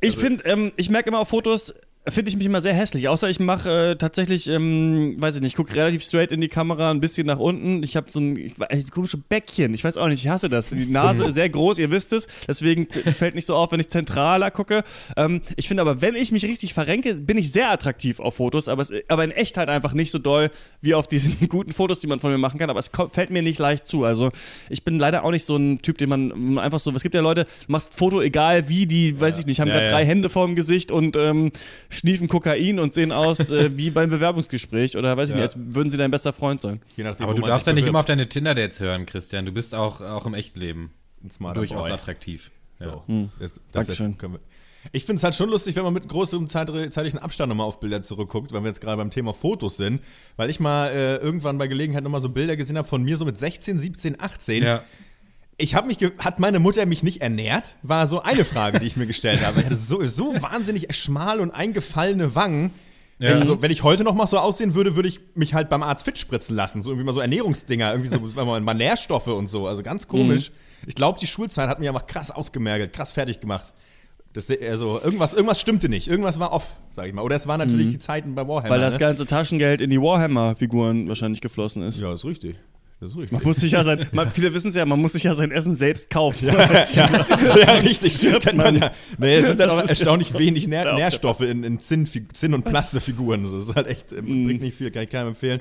Ich 0.00 0.16
finde, 0.16 0.44
ähm, 0.44 0.72
ich 0.76 0.90
merke 0.90 1.08
immer 1.08 1.18
auf 1.18 1.28
Fotos, 1.28 1.74
finde 2.10 2.30
ich 2.30 2.36
mich 2.36 2.46
immer 2.46 2.60
sehr 2.60 2.74
hässlich. 2.74 3.08
Außer 3.08 3.28
ich 3.28 3.40
mache 3.40 3.90
äh, 3.90 3.96
tatsächlich, 3.96 4.48
ähm, 4.48 5.16
weiß 5.18 5.36
ich 5.36 5.42
nicht, 5.42 5.52
ich 5.52 5.56
gucke 5.56 5.74
relativ 5.74 6.02
straight 6.02 6.32
in 6.32 6.40
die 6.40 6.48
Kamera, 6.48 6.90
ein 6.90 7.00
bisschen 7.00 7.26
nach 7.26 7.38
unten. 7.38 7.82
Ich 7.82 7.96
habe 7.96 8.10
so 8.10 8.20
ein 8.20 8.36
ich, 8.36 8.54
ich, 8.70 8.90
komische 8.90 9.16
Bäckchen. 9.16 9.74
Ich 9.74 9.84
weiß 9.84 9.96
auch 9.96 10.08
nicht, 10.08 10.24
ich 10.24 10.28
hasse 10.28 10.48
das. 10.48 10.70
Die 10.70 10.86
Nase 10.86 11.24
ist 11.24 11.34
sehr 11.34 11.48
groß, 11.48 11.78
ihr 11.78 11.90
wisst 11.90 12.12
es. 12.12 12.28
Deswegen 12.46 12.86
es 13.04 13.16
fällt 13.16 13.34
nicht 13.34 13.46
so 13.46 13.54
auf, 13.54 13.72
wenn 13.72 13.80
ich 13.80 13.88
zentraler 13.88 14.50
gucke. 14.50 14.84
Ähm, 15.16 15.40
ich 15.56 15.68
finde 15.68 15.82
aber, 15.82 16.00
wenn 16.00 16.14
ich 16.14 16.32
mich 16.32 16.44
richtig 16.44 16.74
verrenke, 16.74 17.14
bin 17.14 17.38
ich 17.38 17.52
sehr 17.52 17.70
attraktiv 17.70 18.20
auf 18.20 18.36
Fotos, 18.36 18.68
aber, 18.68 18.82
es, 18.82 18.92
aber 19.08 19.24
in 19.24 19.30
echt 19.30 19.56
halt 19.56 19.68
einfach 19.68 19.92
nicht 19.92 20.10
so 20.10 20.18
doll 20.18 20.50
wie 20.80 20.94
auf 20.94 21.08
diesen 21.08 21.36
guten 21.48 21.72
Fotos, 21.72 22.00
die 22.00 22.06
man 22.06 22.20
von 22.20 22.30
mir 22.30 22.38
machen 22.38 22.58
kann. 22.58 22.70
Aber 22.70 22.80
es 22.80 22.92
kommt, 22.92 23.14
fällt 23.14 23.30
mir 23.30 23.42
nicht 23.42 23.58
leicht 23.58 23.88
zu. 23.88 24.04
Also 24.04 24.30
ich 24.68 24.84
bin 24.84 24.98
leider 24.98 25.24
auch 25.24 25.30
nicht 25.30 25.44
so 25.44 25.56
ein 25.56 25.80
Typ, 25.82 25.98
den 25.98 26.08
man 26.08 26.58
einfach 26.58 26.78
so. 26.78 26.90
Es 26.92 27.02
gibt 27.02 27.14
ja 27.14 27.20
Leute, 27.20 27.46
machst 27.66 27.94
Foto 27.94 28.20
egal 28.20 28.68
wie, 28.68 28.86
die, 28.86 29.18
weiß 29.20 29.38
ich 29.38 29.46
nicht, 29.46 29.60
haben 29.60 29.68
Ja, 29.68 29.74
gerade 29.74 29.86
ja. 29.86 29.92
drei 29.92 30.04
Hände 30.04 30.28
vorm 30.28 30.54
Gesicht 30.54 30.90
und 30.90 31.16
ähm, 31.16 31.50
schniefen 31.98 32.28
Kokain 32.28 32.78
und 32.80 32.92
sehen 32.94 33.12
aus 33.12 33.50
äh, 33.50 33.70
wie 33.76 33.90
beim 33.90 34.10
Bewerbungsgespräch 34.10 34.96
oder 34.96 35.16
weiß 35.16 35.30
ich 35.30 35.34
Ja. 35.36 35.42
nicht, 35.42 35.56
als 35.56 35.74
würden 35.74 35.90
sie 35.90 35.96
dein 35.96 36.10
bester 36.10 36.32
Freund 36.32 36.62
sein. 36.62 36.80
Je 36.96 37.04
nachdem, 37.04 37.24
Aber 37.26 37.34
du 37.34 37.42
darfst 37.42 37.66
ja 37.66 37.72
nicht 37.72 37.86
immer 37.86 37.98
auf 38.00 38.04
deine 38.04 38.28
Tinder-Dates 38.28 38.80
hören, 38.80 39.06
Christian. 39.06 39.44
Du 39.46 39.52
bist 39.52 39.74
auch, 39.74 40.00
auch 40.00 40.26
im 40.26 40.34
echten 40.34 40.58
Leben 40.60 40.92
durchaus 41.54 41.86
Boy. 41.86 41.92
attraktiv. 41.94 42.50
So. 42.78 43.02
Hm. 43.06 43.30
Das, 43.40 43.52
das 43.52 43.60
Dankeschön. 43.72 44.16
Ich 44.92 45.04
finde 45.04 45.16
es 45.18 45.24
halt 45.24 45.34
schon 45.34 45.50
lustig, 45.50 45.74
wenn 45.74 45.82
man 45.82 45.92
mit 45.92 46.08
großem 46.08 46.48
zeit- 46.48 46.68
zeitlichen 46.92 47.18
Abstand 47.18 47.48
nochmal 47.48 47.66
auf 47.66 47.80
Bilder 47.80 48.00
zurückguckt, 48.00 48.52
weil 48.52 48.62
wir 48.62 48.68
jetzt 48.68 48.80
gerade 48.80 48.96
beim 48.96 49.10
Thema 49.10 49.34
Fotos 49.34 49.76
sind, 49.76 50.00
weil 50.36 50.48
ich 50.50 50.60
mal 50.60 50.88
äh, 50.90 51.16
irgendwann 51.16 51.58
bei 51.58 51.66
Gelegenheit 51.66 52.04
nochmal 52.04 52.20
so 52.20 52.28
Bilder 52.28 52.56
gesehen 52.56 52.78
habe 52.78 52.86
von 52.86 53.02
mir 53.02 53.16
so 53.16 53.24
mit 53.24 53.36
16, 53.38 53.80
17, 53.80 54.20
18. 54.20 54.62
Ja. 54.62 54.84
Ich 55.60 55.74
habe 55.74 55.88
mich, 55.88 55.98
ge- 55.98 56.12
hat 56.18 56.38
meine 56.38 56.60
Mutter 56.60 56.86
mich 56.86 57.02
nicht 57.02 57.20
ernährt? 57.20 57.74
War 57.82 58.06
so 58.06 58.22
eine 58.22 58.44
Frage, 58.44 58.78
die 58.78 58.86
ich 58.86 58.96
mir 58.96 59.06
gestellt 59.06 59.44
habe. 59.44 59.58
Ich 59.58 59.66
hatte 59.66 59.76
so, 59.76 60.06
so 60.06 60.40
wahnsinnig 60.40 60.94
schmal 60.96 61.40
und 61.40 61.50
eingefallene 61.50 62.36
Wangen. 62.36 62.70
Ja. 63.18 63.30
Wenn, 63.30 63.38
also, 63.40 63.60
wenn 63.60 63.72
ich 63.72 63.82
heute 63.82 64.04
noch 64.04 64.14
mal 64.14 64.28
so 64.28 64.38
aussehen 64.38 64.74
würde, 64.74 64.94
würde 64.94 65.08
ich 65.08 65.18
mich 65.34 65.54
halt 65.54 65.68
beim 65.68 65.82
Arzt 65.82 66.04
fit 66.04 66.16
spritzen 66.16 66.54
lassen. 66.54 66.82
So 66.82 66.90
irgendwie 66.90 67.06
mal 67.06 67.12
so 67.12 67.20
Ernährungsdinger, 67.20 67.92
irgendwie 67.92 68.08
so 68.08 68.44
mal, 68.44 68.74
Nährstoffe 68.74 69.26
und 69.26 69.48
so. 69.48 69.66
Also 69.66 69.82
ganz 69.82 70.06
komisch. 70.06 70.52
Ich 70.86 70.94
glaube, 70.94 71.18
die 71.18 71.26
Schulzeit 71.26 71.68
hat 71.68 71.80
mich 71.80 71.88
einfach 71.88 72.06
krass 72.06 72.30
ausgemergelt, 72.30 72.92
krass 72.92 73.10
fertig 73.10 73.40
gemacht. 73.40 73.72
Das, 74.34 74.48
also 74.50 75.00
irgendwas, 75.02 75.32
irgendwas 75.34 75.60
stimmte 75.60 75.88
nicht. 75.88 76.06
Irgendwas 76.06 76.38
war 76.38 76.52
off, 76.52 76.78
sag 76.90 77.08
ich 77.08 77.12
mal. 77.12 77.22
Oder 77.22 77.34
es 77.34 77.48
waren 77.48 77.58
natürlich 77.58 77.88
die 77.88 77.98
Zeiten 77.98 78.36
bei 78.36 78.46
Warhammer. 78.46 78.70
Weil 78.70 78.80
das 78.80 78.94
ne? 78.94 79.00
ganze 79.00 79.26
Taschengeld 79.26 79.80
in 79.80 79.90
die 79.90 80.00
Warhammer-Figuren 80.00 81.08
wahrscheinlich 81.08 81.40
geflossen 81.40 81.82
ist. 81.82 81.98
Ja, 81.98 82.10
das 82.10 82.20
ist 82.20 82.26
richtig. 82.26 82.54
Das 83.00 83.10
ist 83.12 83.16
richtig. 83.16 83.32
Man 83.38 83.42
muss 83.44 83.56
sich 83.58 83.72
ja 83.72 83.84
sein, 83.84 84.06
man, 84.12 84.32
viele 84.32 84.52
wissen 84.54 84.68
es 84.68 84.74
ja, 84.74 84.84
man 84.84 85.00
muss 85.00 85.12
sich 85.12 85.22
ja 85.22 85.32
sein 85.34 85.52
Essen 85.52 85.76
selbst 85.76 86.10
kaufen. 86.10 86.46
ja, 86.48 86.54
richtig. 87.82 88.18
Kennt 88.18 88.56
man 88.56 88.74
ja. 88.80 88.90
Nee, 89.18 89.36
es 89.36 89.46
sind 89.46 89.62
auch 89.62 89.68
Das 89.68 89.82
ist- 89.84 89.88
erstaunlich 89.90 90.36
wenig 90.36 90.66
Nähr 90.66 90.84
Ja, 90.84 90.94
Nährstoffe 90.94 91.42
in, 91.42 91.62
in 91.62 91.80
Zinn, 91.80 92.08
Zinn- 92.32 92.54
und 92.54 92.64
Plastefiguren. 92.64 93.44
Das 93.44 93.52
ist 93.52 93.74
halt 93.74 93.86
echt, 93.86 94.12
äh, 94.12 94.20
Mhm. 94.22 94.46
bringt 94.46 94.62
nicht 94.62 94.76
viel, 94.76 94.90
kann 94.90 95.04
ich 95.04 95.10
keinem 95.10 95.28
empfehlen. 95.28 95.60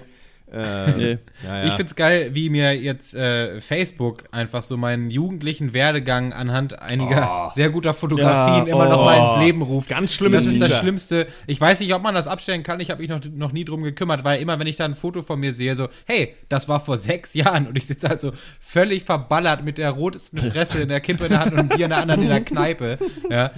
Äh, 0.52 0.92
Nee. 0.98 1.18
ja, 1.44 1.58
ja. 1.60 1.66
Ich 1.66 1.74
find's 1.74 1.96
geil, 1.96 2.30
wie 2.34 2.50
mir 2.50 2.74
jetzt 2.76 3.14
äh, 3.16 3.60
Facebook 3.60 4.24
einfach 4.32 4.64
so 4.64 4.78
meinen 4.78 5.10
jugendlichen 5.12 5.74
Werdegang 5.74 6.32
anhand 6.32 6.80
einiger 6.82 7.52
sehr 7.54 7.70
guter 7.70 7.94
Fotografien 7.94 8.68
Ja, 8.68 8.74
immer 8.74 8.88
noch 8.88 9.04
mal 9.04 9.20
oh. 9.20 9.24
ins 9.24 9.44
Leben 9.44 9.62
ruft. 9.62 9.90
Ganz 9.90 10.14
schlimmes 10.14 10.46
Das 10.46 10.54
ist 10.54 10.62
das. 10.62 10.78
Schlimmste. 10.78 11.28
Ich 11.48 11.60
weiß 11.60 11.80
nicht, 11.82 11.94
ob 11.94 12.02
man 12.02 12.16
das 12.16 12.28
abstellen 12.28 12.64
kann. 12.64 12.80
Ich 12.80 12.92
habe 12.92 13.02
mich 13.02 13.10
noch, 13.10 13.20
noch 13.36 13.52
nie 13.52 13.66
drum 13.66 13.84
gekümmert, 13.84 14.24
weil 14.24 14.42
immer, 14.42 14.58
wenn 14.60 14.68
ich 14.68 14.78
da 14.78 14.86
ein 14.86 14.96
Foto 14.96 15.22
von 15.22 15.40
mir 15.40 15.54
sehe, 15.54 15.76
so, 15.76 15.90
hey, 16.06 16.34
das 16.50 16.70
war 16.70 16.80
vor 16.80 16.98
sechs 16.98 17.34
Jahren 17.34 17.68
und 17.68 17.78
ich 17.78 17.86
sitze 17.86 18.08
halt 18.08 18.22
so 18.22 18.32
völlig 18.62 19.04
verballert 19.04 19.64
mit 19.66 19.78
der 19.78 19.92
rotesten 19.92 20.40
Fresse 20.40 20.82
in 20.82 20.90
der 20.90 21.02
Kippe 21.02 21.26
in 21.26 21.32
der 21.32 21.40
Hand 21.42 21.54
und 21.54 21.70
Bier 21.70 21.86
in 21.86 21.90
der 21.90 22.00
anderen 22.00 22.22
in 22.22 22.30
der 22.30 22.42
Kneipe. 22.42 22.98
Ja. 23.30 23.52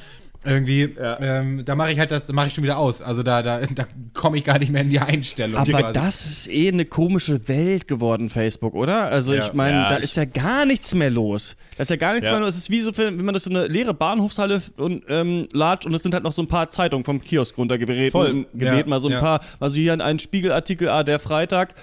Irgendwie, 0.45 0.83
ähm, 1.19 1.65
da 1.65 1.75
mache 1.75 1.91
ich 1.91 1.99
halt 1.99 2.11
das, 2.11 2.23
da 2.23 2.31
mache 2.31 2.47
ich 2.47 2.53
schon 2.53 2.63
wieder 2.63 2.77
aus. 2.77 3.01
Also 3.01 3.23
da, 3.23 3.41
da, 3.41 3.59
da 3.59 3.85
komme 4.13 4.37
ich 4.37 4.45
gar 4.45 4.57
nicht 4.57 4.71
mehr 4.71 4.81
in 4.83 4.89
die 4.89 4.99
Einstellung. 4.99 5.57
Aber 5.59 5.69
quasi. 5.81 5.99
das 5.99 6.25
ist 6.25 6.47
eh 6.49 6.69
eine 6.69 6.85
komische 6.85 7.47
Welt 7.49 7.89
geworden, 7.89 8.29
Facebook, 8.29 8.73
oder? 8.73 9.09
Also 9.11 9.33
Ja. 9.33 9.43
ich 9.45 9.51
meine, 9.53 9.77
Ja, 9.79 9.89
da 9.89 9.97
ich- 9.97 10.05
ist 10.05 10.15
ja 10.15 10.23
gar 10.23 10.65
nichts 10.65 10.95
mehr 10.95 11.09
los. 11.09 11.57
Da 11.75 11.83
ist 11.83 11.89
ja 11.89 11.97
gar 11.97 12.13
nichts 12.13 12.25
Ja. 12.27 12.31
mehr 12.31 12.39
los. 12.41 12.55
Es 12.55 12.61
ist 12.61 12.69
wie 12.69 12.79
so, 12.79 12.97
wenn 12.97 13.17
man 13.17 13.33
durch 13.33 13.43
so 13.43 13.49
eine 13.49 13.67
leere 13.67 13.93
Bahnhofshalle 13.93 14.61
und, 14.77 15.03
ähm, 15.09 15.47
latscht 15.51 15.85
und 15.85 15.93
es 15.93 16.03
sind 16.03 16.13
halt 16.13 16.23
noch 16.23 16.31
so 16.33 16.41
ein 16.41 16.47
paar 16.47 16.69
Zeitungen 16.69 17.03
vom 17.03 17.19
Kiosk 17.21 17.57
runtergeweht. 17.57 18.13
Ja, 18.13 18.85
mal 18.85 19.01
so 19.01 19.07
ein 19.09 19.13
ja. 19.13 19.19
paar, 19.19 19.41
also 19.59 19.75
hier 19.75 19.99
ein 20.01 20.19
Spiegelartikel, 20.19 20.87
ah, 20.87 21.03
der 21.03 21.19
Freitag. 21.19 21.73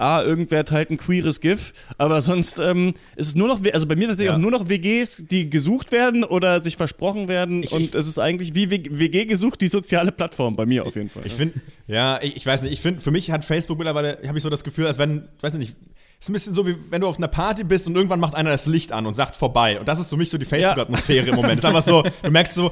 Ah, 0.00 0.22
irgendwer 0.22 0.64
teilt 0.64 0.90
ein 0.90 0.96
queeres 0.96 1.40
GIF, 1.40 1.74
aber 1.98 2.22
sonst 2.22 2.58
ähm, 2.58 2.94
ist 3.16 3.28
es 3.28 3.34
nur 3.34 3.48
noch, 3.48 3.60
also 3.72 3.86
bei 3.86 3.96
mir 3.96 4.06
tatsächlich 4.08 4.30
Ja. 4.30 4.36
auch 4.36 4.40
nur 4.40 4.50
noch 4.50 4.68
WGs, 4.70 5.24
die 5.30 5.50
gesucht 5.50 5.92
werden 5.92 6.24
oder 6.24 6.62
sich 6.62 6.76
versprochen 6.78 7.28
werden 7.28 7.62
Ich- 7.62 7.72
und 7.72 7.82
ich- 7.82 7.94
es 7.94 8.06
ist 8.08 8.18
eigentlich 8.18 8.54
wie 8.54 8.70
WG 8.70 9.26
gesucht, 9.26 9.60
die 9.60 9.68
soziale 9.68 10.10
Plattform 10.10 10.56
bei 10.56 10.64
mir 10.64 10.86
auf 10.86 10.96
jeden 10.96 11.10
Fall. 11.10 11.22
Ich 11.26 11.34
finde, 11.34 11.60
ja, 11.86 12.18
ich, 12.22 12.34
ich 12.36 12.46
weiß 12.46 12.62
nicht, 12.62 12.72
ich 12.72 12.80
finde, 12.80 13.00
für 13.02 13.10
mich 13.10 13.30
hat 13.30 13.44
Facebook 13.44 13.76
mittlerweile, 13.76 14.18
habe 14.26 14.38
ich 14.38 14.42
so 14.42 14.48
das 14.48 14.64
Gefühl, 14.64 14.86
als 14.86 14.96
wenn, 14.98 15.28
weiß 15.42 15.52
nicht, 15.54 15.76
ist 16.18 16.28
ein 16.30 16.32
bisschen 16.32 16.54
so, 16.54 16.66
wie 16.66 16.76
wenn 16.90 17.02
du 17.02 17.06
auf 17.06 17.18
einer 17.18 17.28
Party 17.28 17.64
bist 17.64 17.86
und 17.86 17.94
irgendwann 17.94 18.20
macht 18.20 18.34
einer 18.34 18.50
das 18.50 18.64
Licht 18.66 18.92
an 18.92 19.04
und 19.06 19.14
sagt 19.16 19.36
vorbei. 19.36 19.78
Und 19.80 19.86
das 19.88 20.00
ist 20.00 20.08
für 20.10 20.16
mich 20.16 20.30
so 20.30 20.38
die 20.38 20.44
Facebook-Atmosphäre 20.46 21.28
im 21.28 21.34
Moment. 21.34 21.58
ist 21.58 21.64
einfach 21.64 21.82
so, 21.82 22.02
du 22.22 22.30
merkst 22.30 22.54
so, 22.54 22.70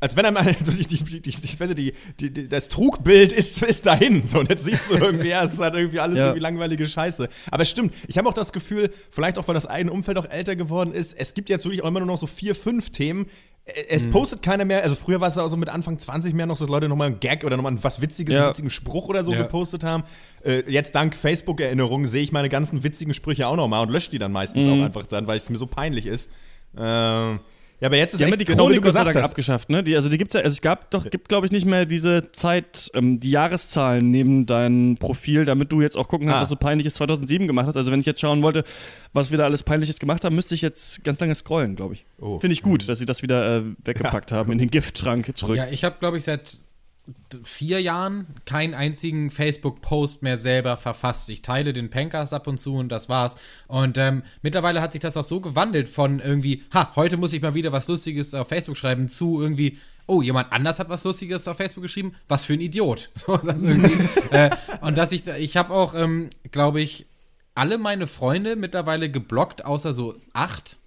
als 0.00 0.16
wenn 0.16 1.74
die, 1.76 2.48
das 2.48 2.68
Trugbild 2.68 3.32
ist, 3.32 3.62
ist 3.62 3.86
dahin. 3.86 4.26
So, 4.26 4.38
und 4.40 4.48
jetzt 4.48 4.64
siehst 4.64 4.90
du 4.90 4.94
irgendwie, 4.94 5.28
ja, 5.28 5.44
es 5.44 5.52
ist 5.54 5.60
halt 5.60 5.74
irgendwie 5.74 6.00
alles 6.00 6.18
Ja. 6.18 6.24
irgendwie 6.26 6.40
langweilige 6.40 6.86
Scheiße. 6.86 7.28
Aber 7.50 7.62
es 7.62 7.70
stimmt, 7.70 7.94
ich 8.08 8.16
habe 8.18 8.28
auch 8.28 8.34
das 8.34 8.52
Gefühl, 8.52 8.90
vielleicht 9.10 9.38
auch, 9.38 9.46
weil 9.48 9.54
das 9.54 9.66
eigene 9.66 9.92
Umfeld 9.92 10.16
auch 10.18 10.28
älter 10.28 10.56
geworden 10.56 10.92
ist, 10.92 11.12
es 11.18 11.34
gibt 11.34 11.48
jetzt 11.48 11.64
wirklich 11.64 11.82
auch 11.82 11.88
immer 11.88 12.00
nur 12.00 12.06
noch 12.06 12.18
so 12.18 12.26
vier, 12.26 12.54
fünf 12.54 12.90
Themen. 12.90 13.26
Es 13.88 14.06
Mhm. 14.06 14.10
postet 14.10 14.42
keiner 14.42 14.64
mehr, 14.64 14.82
also 14.82 14.94
früher 14.96 15.20
war 15.20 15.28
es 15.28 15.36
auch 15.38 15.46
so 15.48 15.56
mit 15.56 15.68
Anfang 15.68 15.98
20 15.98 16.34
mehr 16.34 16.46
noch, 16.46 16.56
so 16.56 16.64
dass 16.64 16.72
Leute 16.72 16.88
nochmal 16.88 17.08
einen 17.08 17.20
Gag 17.20 17.44
oder 17.44 17.56
nochmal 17.56 17.74
was 17.82 18.00
Witziges, 18.00 18.34
Ja. 18.34 18.40
einen 18.44 18.50
witzigen 18.50 18.70
Spruch 18.70 19.06
oder 19.08 19.22
so 19.22 19.32
Ja. 19.32 19.42
gepostet 19.42 19.84
haben. 19.84 20.02
Äh, 20.42 20.62
jetzt 20.66 20.94
dank 20.94 21.14
Facebook-Erinnerungen 21.16 22.08
sehe 22.08 22.22
ich 22.22 22.32
meine 22.32 22.48
ganzen 22.48 22.82
witzigen 22.82 23.12
Sprüche 23.14 23.46
auch 23.46 23.56
nochmal 23.56 23.82
und 23.86 23.90
lösche 23.92 24.10
die 24.10 24.18
dann 24.18 24.32
meistens 24.32 24.64
Mhm. 24.66 24.72
auch 24.72 24.84
einfach 24.86 25.06
dann, 25.06 25.26
weil 25.26 25.36
es 25.36 25.48
mir 25.50 25.58
so 25.58 25.66
peinlich 25.66 26.06
ist. 26.06 26.30
Ähm, 26.76 27.40
ja, 27.80 27.86
aber 27.88 27.96
jetzt 27.96 28.12
ist 28.14 28.20
Die 28.20 28.24
haben 28.24 28.30
ja 28.30 28.34
echt 28.34 28.40
die 28.42 28.44
genau, 28.52 28.64
Chronik 28.64 28.82
sei 28.84 28.88
gesagt 28.88 29.06
Dank 29.06 29.16
hast. 29.16 29.24
abgeschafft, 29.30 29.70
ne? 29.70 29.82
Die, 29.82 29.96
also 29.96 30.08
die 30.08 30.18
gibt's 30.18 30.34
ja, 30.34 30.40
also 30.40 30.50
es 30.52 30.60
gab 30.60 30.90
doch, 30.90 31.08
gibt 31.08 31.28
glaube 31.28 31.46
ich 31.46 31.52
nicht 31.52 31.66
mehr 31.66 31.86
diese 31.86 32.30
Zeit, 32.32 32.90
ähm, 32.94 33.20
die 33.20 33.30
Jahreszahlen 33.30 34.10
neben 34.10 34.46
deinem 34.46 34.96
Profil, 34.96 35.44
damit 35.44 35.72
du 35.72 35.80
jetzt 35.80 35.96
auch 35.96 36.08
gucken 36.08 36.26
kannst, 36.26 36.38
Ah. 36.38 36.42
was 36.42 36.48
du 36.50 36.56
peinliches 36.56 36.94
2007 36.94 37.46
gemacht 37.46 37.66
hast. 37.66 37.76
Also 37.76 37.90
wenn 37.92 38.00
ich 38.00 38.06
jetzt 38.06 38.20
schauen 38.20 38.42
wollte, 38.42 38.64
was 39.12 39.30
wir 39.30 39.38
da 39.38 39.44
alles 39.44 39.62
peinliches 39.62 39.98
gemacht 39.98 40.24
haben, 40.24 40.34
müsste 40.34 40.54
ich 40.54 40.60
jetzt 40.62 41.02
ganz 41.04 41.18
lange 41.20 41.34
scrollen, 41.34 41.74
glaube 41.76 41.94
ich. 41.94 42.04
Oh. 42.20 42.38
Finde 42.38 42.52
ich 42.52 42.62
gut, 42.62 42.88
dass 42.88 42.98
sie 42.98 43.06
das 43.06 43.22
wieder 43.22 43.56
äh, 43.58 43.62
weggepackt 43.84 44.30
haben 44.32 44.52
in 44.52 44.58
den 44.58 44.70
Giftschrank 44.70 45.36
zurück. 45.36 45.56
Ja, 45.56 45.66
ich 45.68 45.82
habe, 45.84 45.96
glaube 46.00 46.18
ich, 46.18 46.24
seit 46.24 46.58
vier 47.44 47.80
Jahren 47.80 48.26
keinen 48.44 48.74
einzigen 48.74 49.30
Facebook-Post 49.30 50.22
mehr 50.22 50.36
selber 50.36 50.76
verfasst. 50.76 51.30
Ich 51.30 51.42
teile 51.42 51.72
den 51.72 51.90
Pankers 51.90 52.32
ab 52.32 52.46
und 52.46 52.58
zu 52.58 52.76
und 52.76 52.88
das 52.88 53.08
war's. 53.08 53.38
Und 53.68 53.98
ähm, 53.98 54.22
mittlerweile 54.42 54.80
hat 54.80 54.92
sich 54.92 55.00
das 55.00 55.16
auch 55.16 55.24
so 55.24 55.40
gewandelt 55.40 55.88
von 55.88 56.20
irgendwie, 56.20 56.62
ha, 56.72 56.92
heute 56.96 57.16
muss 57.16 57.32
ich 57.32 57.42
mal 57.42 57.54
wieder 57.54 57.72
was 57.72 57.88
Lustiges 57.88 58.34
auf 58.34 58.48
Facebook 58.48 58.76
schreiben, 58.76 59.08
zu 59.08 59.40
irgendwie, 59.40 59.78
oh, 60.06 60.22
jemand 60.22 60.52
anders 60.52 60.78
hat 60.78 60.88
was 60.88 61.04
Lustiges 61.04 61.46
auf 61.46 61.56
Facebook 61.56 61.82
geschrieben, 61.82 62.14
was 62.28 62.44
für 62.44 62.54
ein 62.54 62.60
Idiot. 62.60 63.10
So, 63.20 63.36
das 63.36 63.62
äh, 64.30 64.50
und 64.80 64.96
dass 64.96 65.12
ich, 65.12 65.26
ich 65.26 65.56
habe 65.56 65.74
auch, 65.74 65.94
ähm, 65.94 66.30
glaube 66.50 66.80
ich, 66.80 67.06
alle 67.54 67.78
meine 67.78 68.06
Freunde 68.06 68.56
mittlerweile 68.56 69.10
geblockt, 69.10 69.64
außer 69.64 69.92
so 69.92 70.16
acht 70.32 70.79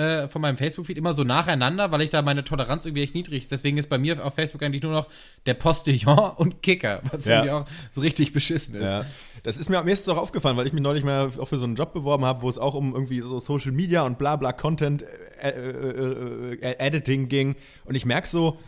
äh, 0.00 0.28
von 0.28 0.40
meinem 0.42 0.56
Facebook-Feed 0.56 0.96
immer 0.98 1.12
so 1.12 1.24
nacheinander, 1.24 1.92
weil 1.92 2.00
ich 2.02 2.10
da 2.10 2.22
meine 2.22 2.42
Toleranz 2.44 2.86
irgendwie 2.86 3.02
echt 3.02 3.14
niedrig 3.14 3.42
ist. 3.42 3.52
Deswegen 3.52 3.76
ist 3.78 3.88
bei 3.88 3.98
mir 3.98 4.24
auf 4.24 4.34
Facebook 4.34 4.62
eigentlich 4.62 4.82
nur 4.82 4.92
noch 4.92 5.08
der 5.46 5.54
Postillon 5.54 6.18
und 6.36 6.62
Kicker, 6.62 7.02
was 7.10 7.26
Ja. 7.26 7.36
irgendwie 7.44 7.50
auch 7.52 7.64
so 7.92 8.00
richtig 8.00 8.32
beschissen 8.32 8.74
ist. 8.76 8.88
Ja, 8.88 9.04
das 9.42 9.58
ist 9.58 9.68
mir, 9.68 9.82
mir 9.82 9.92
ist 9.92 10.00
es 10.00 10.08
auch 10.08 10.16
aufgefallen, 10.18 10.56
weil 10.56 10.66
ich 10.66 10.72
mich 10.72 10.82
neulich 10.82 11.04
mal 11.04 11.30
auch 11.38 11.46
für 11.48 11.58
so 11.58 11.64
einen 11.66 11.76
Job 11.76 11.92
beworben 11.92 12.24
habe, 12.24 12.42
wo 12.42 12.48
es 12.48 12.58
auch 12.58 12.74
um 12.74 12.94
irgendwie 12.94 13.20
so 13.20 13.38
Social 13.40 13.72
Media 13.72 14.02
und 14.02 14.18
bla 14.18 14.36
bla 14.36 14.52
Content 14.52 15.04
äh, 15.42 15.50
äh, 15.50 16.54
äh, 16.60 16.76
Editing 16.78 17.28
ging. 17.28 17.56
Und 17.84 17.94
ich 17.94 18.04
merke 18.06 18.28
so, 18.28 18.58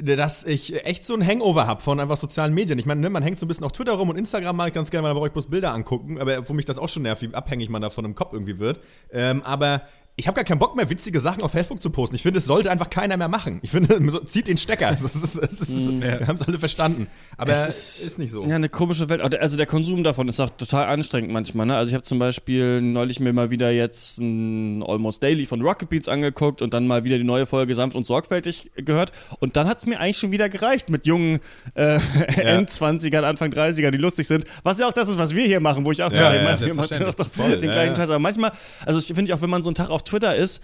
dass 0.00 0.44
ich 0.44 0.86
echt 0.86 1.04
so 1.04 1.14
ein 1.14 1.26
Hangover 1.26 1.66
habe 1.66 1.82
von 1.82 1.98
einfach 1.98 2.16
sozialen 2.16 2.54
Medien. 2.54 2.78
Ich 2.78 2.86
meine, 2.86 3.00
ne, 3.00 3.10
man 3.10 3.22
hängt 3.24 3.38
so 3.38 3.46
ein 3.46 3.48
bisschen 3.48 3.64
auf 3.64 3.72
Twitter 3.72 3.94
rum 3.94 4.08
und 4.10 4.16
Instagram 4.16 4.54
mag 4.56 4.68
ich 4.68 4.74
ganz 4.74 4.90
gerne, 4.92 5.04
weil 5.04 5.10
da 5.10 5.14
brauche 5.18 5.26
ich 5.26 5.32
bloß 5.32 5.46
Bilder 5.50 5.72
angucken, 5.74 6.20
aber 6.20 6.48
wo 6.48 6.52
mich 6.52 6.66
das 6.66 6.78
auch 6.78 6.88
schon 6.88 7.02
nervt, 7.02 7.20
wie 7.22 7.34
abhängig 7.34 7.68
man 7.68 7.82
davon 7.82 8.04
im 8.04 8.14
Kopf 8.14 8.32
irgendwie 8.32 8.60
wird. 8.60 8.78
Ähm, 9.12 9.42
aber 9.42 9.82
ich 10.18 10.26
habe 10.26 10.34
gar 10.34 10.44
keinen 10.44 10.58
Bock 10.58 10.74
mehr, 10.74 10.90
witzige 10.90 11.20
Sachen 11.20 11.42
auf 11.42 11.52
Facebook 11.52 11.80
zu 11.80 11.90
posten. 11.90 12.16
Ich 12.16 12.22
finde, 12.22 12.38
es 12.38 12.44
sollte 12.44 12.72
einfach 12.72 12.90
keiner 12.90 13.16
mehr 13.16 13.28
machen. 13.28 13.60
Ich 13.62 13.70
finde, 13.70 14.00
so, 14.10 14.18
zieht 14.18 14.48
den 14.48 14.58
Stecker. 14.58 14.90
Das 14.90 15.04
ist, 15.04 15.14
das 15.14 15.36
ist, 15.36 15.60
das 15.60 15.68
ist, 15.68 16.00
Wir 16.00 16.26
haben 16.26 16.34
es 16.34 16.42
alle 16.42 16.58
verstanden. 16.58 17.06
Aber 17.36 17.52
es 17.52 18.00
ist, 18.00 18.18
nicht 18.18 18.32
so. 18.32 18.44
Ja, 18.44 18.56
eine 18.56 18.68
komische 18.68 19.08
Welt. 19.08 19.20
Also 19.20 19.56
der 19.56 19.66
Konsum 19.66 20.02
davon 20.02 20.28
ist 20.28 20.40
auch 20.40 20.50
total 20.50 20.88
anstrengend 20.88 21.30
manchmal. 21.30 21.66
Ne? 21.66 21.76
Also 21.76 21.90
ich 21.90 21.94
habe 21.94 22.02
zum 22.02 22.18
Beispiel 22.18 22.82
neulich 22.82 23.20
mir 23.20 23.32
mal 23.32 23.52
wieder 23.52 23.70
jetzt 23.70 24.18
ein 24.18 24.82
Almost 24.82 25.22
Daily 25.22 25.46
von 25.46 25.62
Rocket 25.62 25.88
Beats 25.88 26.08
angeguckt 26.08 26.62
und 26.62 26.74
dann 26.74 26.88
mal 26.88 27.04
wieder 27.04 27.16
die 27.16 27.24
neue 27.24 27.46
Folge 27.46 27.76
sanft 27.76 27.96
und 27.96 28.04
sorgfältig 28.04 28.72
gehört. 28.74 29.12
Und 29.38 29.54
dann 29.54 29.68
hat 29.68 29.78
es 29.78 29.86
mir 29.86 30.00
eigentlich 30.00 30.18
schon 30.18 30.32
wieder 30.32 30.48
gereicht 30.48 30.90
mit 30.90 31.06
jungen 31.06 31.38
äh, 31.74 32.00
Endzwanzigern, 32.38 33.24
Anfang 33.24 33.52
30ern, 33.52 33.92
die 33.92 33.98
lustig 33.98 34.26
sind. 34.26 34.46
Was 34.64 34.80
ja 34.80 34.88
auch 34.88 34.92
das 34.92 35.08
ist, 35.08 35.18
was 35.18 35.36
wir 35.36 35.46
hier 35.46 35.60
machen, 35.60 35.84
wo 35.84 35.92
ich 35.92 36.02
auch 36.02 36.10
Ja, 36.10 36.34
ja, 36.34 36.56
Voll, 36.56 37.60
den 37.60 37.68
ja, 37.68 37.72
gleichen 37.72 37.90
ja. 37.90 37.96
Scheiß. 37.96 38.10
Aber 38.10 38.18
manchmal, 38.18 38.50
also 38.84 38.98
ich 38.98 39.06
finde 39.14 39.32
auch, 39.32 39.40
wenn 39.40 39.50
man 39.50 39.62
so 39.62 39.68
einen 39.68 39.76
Tag 39.76 39.90
auf 39.90 40.02
Twitter 40.08 40.36
ist, 40.36 40.62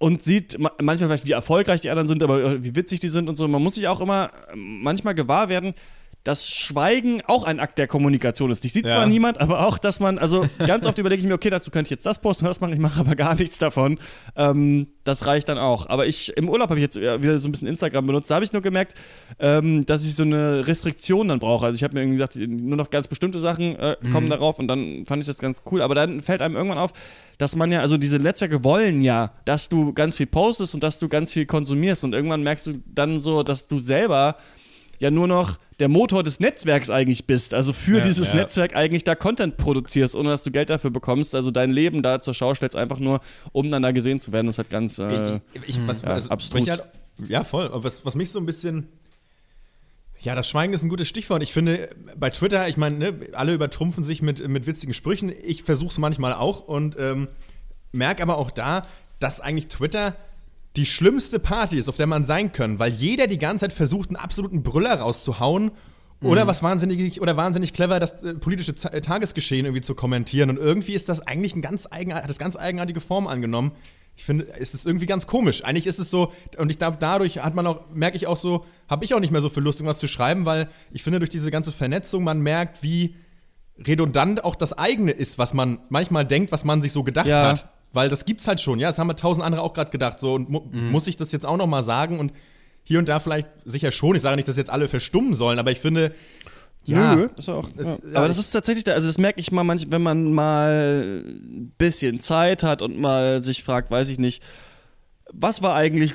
und 0.00 0.22
sieht 0.22 0.58
manchmal 0.58 0.96
vielleicht, 0.96 1.26
wie 1.26 1.32
erfolgreich 1.32 1.82
die 1.82 1.90
anderen 1.90 2.08
sind, 2.08 2.22
aber 2.22 2.64
wie 2.64 2.74
witzig 2.74 3.00
die 3.00 3.10
sind 3.10 3.28
und 3.28 3.36
so. 3.36 3.46
Man 3.46 3.62
muss 3.62 3.74
sich 3.74 3.86
auch 3.86 4.00
immer 4.00 4.30
manchmal 4.54 5.14
gewahr 5.14 5.50
werden, 5.50 5.74
dass 6.24 6.50
Schweigen 6.50 7.22
auch 7.26 7.44
ein 7.44 7.60
Akt 7.60 7.78
der 7.78 7.86
Kommunikation 7.86 8.50
ist. 8.50 8.64
Ich 8.64 8.74
sehe 8.74 8.82
zwar 8.82 9.02
ja. 9.02 9.06
niemand, 9.06 9.40
aber 9.40 9.66
auch, 9.66 9.78
dass 9.78 10.00
man, 10.00 10.18
also 10.18 10.46
ganz 10.58 10.84
oft 10.84 10.98
überlege 10.98 11.22
ich 11.22 11.26
mir, 11.26 11.34
okay, 11.34 11.48
dazu 11.48 11.70
könnte 11.70 11.88
ich 11.88 11.90
jetzt 11.90 12.04
das 12.04 12.20
posten, 12.20 12.44
das 12.44 12.60
machen, 12.60 12.74
ich 12.74 12.78
mache 12.78 13.00
aber 13.00 13.16
gar 13.16 13.34
nichts 13.34 13.58
davon. 13.58 13.98
Ähm, 14.36 14.88
das 15.04 15.24
reicht 15.24 15.48
dann 15.48 15.58
auch. 15.58 15.88
Aber 15.88 16.06
ich, 16.06 16.36
im 16.36 16.50
Urlaub 16.50 16.68
habe 16.68 16.78
ich 16.78 16.82
jetzt 16.82 16.96
wieder 16.96 17.38
so 17.38 17.48
ein 17.48 17.52
bisschen 17.52 17.68
Instagram 17.68 18.06
benutzt. 18.06 18.30
Da 18.30 18.34
habe 18.34 18.44
ich 18.44 18.52
nur 18.52 18.60
gemerkt, 18.60 18.94
ähm, 19.38 19.86
dass 19.86 20.04
ich 20.04 20.14
so 20.14 20.22
eine 20.22 20.66
Restriktion 20.66 21.28
dann 21.28 21.38
brauche. 21.38 21.64
Also 21.64 21.76
ich 21.76 21.82
habe 21.82 21.94
mir 21.94 22.00
irgendwie 22.00 22.16
gesagt, 22.16 22.36
nur 22.36 22.76
noch 22.76 22.90
ganz 22.90 23.08
bestimmte 23.08 23.38
Sachen 23.38 23.76
äh, 23.76 23.96
kommen 24.12 24.26
mhm. 24.26 24.30
darauf 24.30 24.58
und 24.58 24.68
dann 24.68 25.06
fand 25.06 25.22
ich 25.22 25.26
das 25.26 25.38
ganz 25.38 25.62
cool. 25.70 25.80
Aber 25.80 25.94
dann 25.94 26.20
fällt 26.20 26.42
einem 26.42 26.54
irgendwann 26.54 26.78
auf, 26.78 26.92
dass 27.38 27.56
man 27.56 27.72
ja, 27.72 27.80
also 27.80 27.96
diese 27.96 28.18
Netzwerke 28.18 28.62
wollen 28.62 29.00
ja, 29.00 29.32
dass 29.46 29.70
du 29.70 29.94
ganz 29.94 30.16
viel 30.16 30.26
postest 30.26 30.74
und 30.74 30.82
dass 30.82 30.98
du 30.98 31.08
ganz 31.08 31.32
viel 31.32 31.46
konsumierst. 31.46 32.04
Und 32.04 32.14
irgendwann 32.14 32.42
merkst 32.42 32.66
du 32.66 32.82
dann 32.86 33.20
so, 33.20 33.42
dass 33.42 33.66
du 33.68 33.78
selber 33.78 34.36
ja 35.00 35.10
nur 35.10 35.26
noch 35.26 35.58
der 35.80 35.88
Motor 35.88 36.22
des 36.22 36.38
Netzwerks 36.40 36.90
eigentlich 36.90 37.26
bist. 37.26 37.54
Also 37.54 37.72
für 37.72 37.96
ja, 37.96 38.00
dieses 38.00 38.28
ja. 38.28 38.36
Netzwerk 38.36 38.76
eigentlich 38.76 39.02
da 39.02 39.14
Content 39.14 39.56
produzierst, 39.56 40.14
ohne 40.14 40.28
dass 40.28 40.44
du 40.44 40.50
Geld 40.50 40.70
dafür 40.70 40.90
bekommst. 40.90 41.34
Also 41.34 41.50
dein 41.50 41.70
Leben 41.70 42.02
da 42.02 42.20
zur 42.20 42.34
Schau 42.34 42.54
stellst, 42.54 42.76
einfach 42.76 42.98
nur, 42.98 43.20
um 43.52 43.70
dann 43.70 43.82
da 43.82 43.90
gesehen 43.90 44.20
zu 44.20 44.30
werden. 44.30 44.46
Das 44.46 44.58
hat 44.58 44.70
ganz 44.70 44.98
äh, 44.98 45.36
ich, 45.54 45.68
ich, 45.68 45.86
was, 45.86 46.02
ja, 46.02 46.08
also, 46.08 46.30
abstrus. 46.30 46.70
Halt, 46.70 46.84
ja, 47.26 47.42
voll. 47.44 47.70
Was, 47.72 48.04
was 48.04 48.14
mich 48.14 48.30
so 48.30 48.38
ein 48.38 48.46
bisschen 48.46 48.88
ja, 50.22 50.34
das 50.34 50.50
Schweigen 50.50 50.74
ist 50.74 50.82
ein 50.82 50.90
gutes 50.90 51.08
Stichwort. 51.08 51.42
Ich 51.42 51.54
finde, 51.54 51.88
bei 52.14 52.28
Twitter, 52.28 52.68
ich 52.68 52.76
meine, 52.76 52.98
ne, 52.98 53.16
alle 53.32 53.54
übertrumpfen 53.54 54.04
sich 54.04 54.20
mit, 54.20 54.46
mit 54.46 54.66
witzigen 54.66 54.92
Sprüchen. 54.92 55.32
Ich 55.44 55.62
versuche 55.62 55.92
es 55.92 55.98
manchmal 55.98 56.34
auch 56.34 56.60
und 56.60 56.94
ähm, 56.98 57.28
merke 57.92 58.22
aber 58.22 58.36
auch 58.36 58.50
da, 58.50 58.86
dass 59.18 59.40
eigentlich 59.40 59.68
Twitter 59.68 60.14
die 60.76 60.86
schlimmste 60.86 61.38
Party 61.38 61.78
ist, 61.78 61.88
auf 61.88 61.96
der 61.96 62.06
man 62.06 62.24
sein 62.24 62.52
kann, 62.52 62.78
weil 62.78 62.92
jeder 62.92 63.26
die 63.26 63.38
ganze 63.38 63.62
Zeit 63.62 63.72
versucht, 63.72 64.10
einen 64.10 64.16
absoluten 64.16 64.62
Brüller 64.62 64.94
rauszuhauen 64.94 65.72
oder 66.22 66.44
mhm. 66.44 66.48
was 66.48 66.62
wahnsinnig 66.62 67.20
oder 67.20 67.36
wahnsinnig 67.36 67.72
clever, 67.72 67.98
das 67.98 68.22
äh, 68.22 68.34
politische 68.34 68.74
Z 68.74 68.92
äh, 68.92 69.00
Tagesgeschehen 69.00 69.64
irgendwie 69.64 69.82
zu 69.82 69.94
kommentieren. 69.94 70.50
Und 70.50 70.58
irgendwie 70.58 70.92
ist 70.92 71.08
das 71.08 71.26
eigentlich 71.26 71.56
ein 71.56 71.62
ganz 71.62 71.88
eigen, 71.90 72.14
hat 72.14 72.28
das 72.28 72.38
ganz 72.38 72.56
eigenartige 72.56 73.00
Form 73.00 73.26
angenommen. 73.26 73.72
Ich 74.16 74.24
finde, 74.24 74.46
es 74.58 74.74
ist 74.74 74.86
irgendwie 74.86 75.06
ganz 75.06 75.26
komisch. 75.26 75.64
Eigentlich 75.64 75.86
ist 75.86 75.98
es 75.98 76.10
so, 76.10 76.32
und 76.58 76.70
ich 76.70 76.78
glaube, 76.78 76.98
dadurch 77.00 77.38
hat 77.38 77.54
man 77.54 77.66
auch, 77.66 77.88
merke 77.94 78.16
ich 78.16 78.26
auch 78.26 78.36
so, 78.36 78.66
habe 78.88 79.04
ich 79.04 79.14
auch 79.14 79.20
nicht 79.20 79.30
mehr 79.30 79.40
so 79.40 79.48
viel 79.48 79.62
Lust, 79.62 79.80
irgendwas 79.80 79.98
zu 79.98 80.08
schreiben, 80.08 80.44
weil 80.44 80.68
ich 80.90 81.02
finde, 81.02 81.20
durch 81.20 81.30
diese 81.30 81.50
ganze 81.50 81.72
Vernetzung, 81.72 82.22
man 82.22 82.40
merkt, 82.40 82.82
wie 82.82 83.16
redundant 83.78 84.44
auch 84.44 84.56
das 84.56 84.76
eigene 84.76 85.12
ist, 85.12 85.38
was 85.38 85.54
man 85.54 85.78
manchmal 85.88 86.26
denkt, 86.26 86.52
was 86.52 86.64
man 86.64 86.82
sich 86.82 86.92
so 86.92 87.02
gedacht 87.02 87.28
ja. 87.28 87.48
hat. 87.48 87.72
Weil 87.92 88.08
das 88.08 88.24
gibt's 88.24 88.46
halt 88.46 88.60
schon, 88.60 88.78
ja. 88.78 88.88
Das 88.88 88.98
haben 88.98 89.08
wir 89.08 89.16
tausend 89.16 89.44
andere 89.44 89.62
auch 89.62 89.72
gerade 89.72 89.90
gedacht. 89.90 90.20
So, 90.20 90.34
und 90.34 90.48
mu 90.48 90.60
mhm. 90.70 90.90
muss 90.90 91.06
ich 91.06 91.16
das 91.16 91.32
jetzt 91.32 91.46
auch 91.46 91.56
noch 91.56 91.66
mal 91.66 91.84
sagen? 91.84 92.18
Und 92.18 92.32
hier 92.84 92.98
und 92.98 93.08
da 93.08 93.18
vielleicht 93.18 93.48
sicher 93.64 93.90
schon. 93.90 94.16
Ich 94.16 94.22
sage 94.22 94.36
nicht, 94.36 94.48
dass 94.48 94.56
jetzt 94.56 94.70
alle 94.70 94.88
verstummen 94.88 95.34
sollen, 95.34 95.58
aber 95.58 95.70
ich 95.70 95.80
finde. 95.80 96.12
Ja, 96.84 97.14
Nö, 97.14 97.28
das 97.36 97.46
auch, 97.50 97.68
es, 97.76 97.86
ja. 97.86 97.98
aber 98.14 98.28
das 98.28 98.38
ist 98.38 98.52
tatsächlich, 98.52 98.88
also 98.90 99.06
das 99.06 99.18
merke 99.18 99.38
ich 99.38 99.52
mal, 99.52 99.64
manch, 99.64 99.88
wenn 99.90 100.00
man 100.00 100.32
mal 100.32 101.22
ein 101.26 101.74
bisschen 101.76 102.20
Zeit 102.20 102.62
hat 102.62 102.80
und 102.80 102.98
mal 102.98 103.42
sich 103.42 103.62
fragt, 103.62 103.90
weiß 103.90 104.08
ich 104.08 104.18
nicht, 104.18 104.42
was 105.32 105.62
war 105.62 105.74
eigentlich 105.74 106.14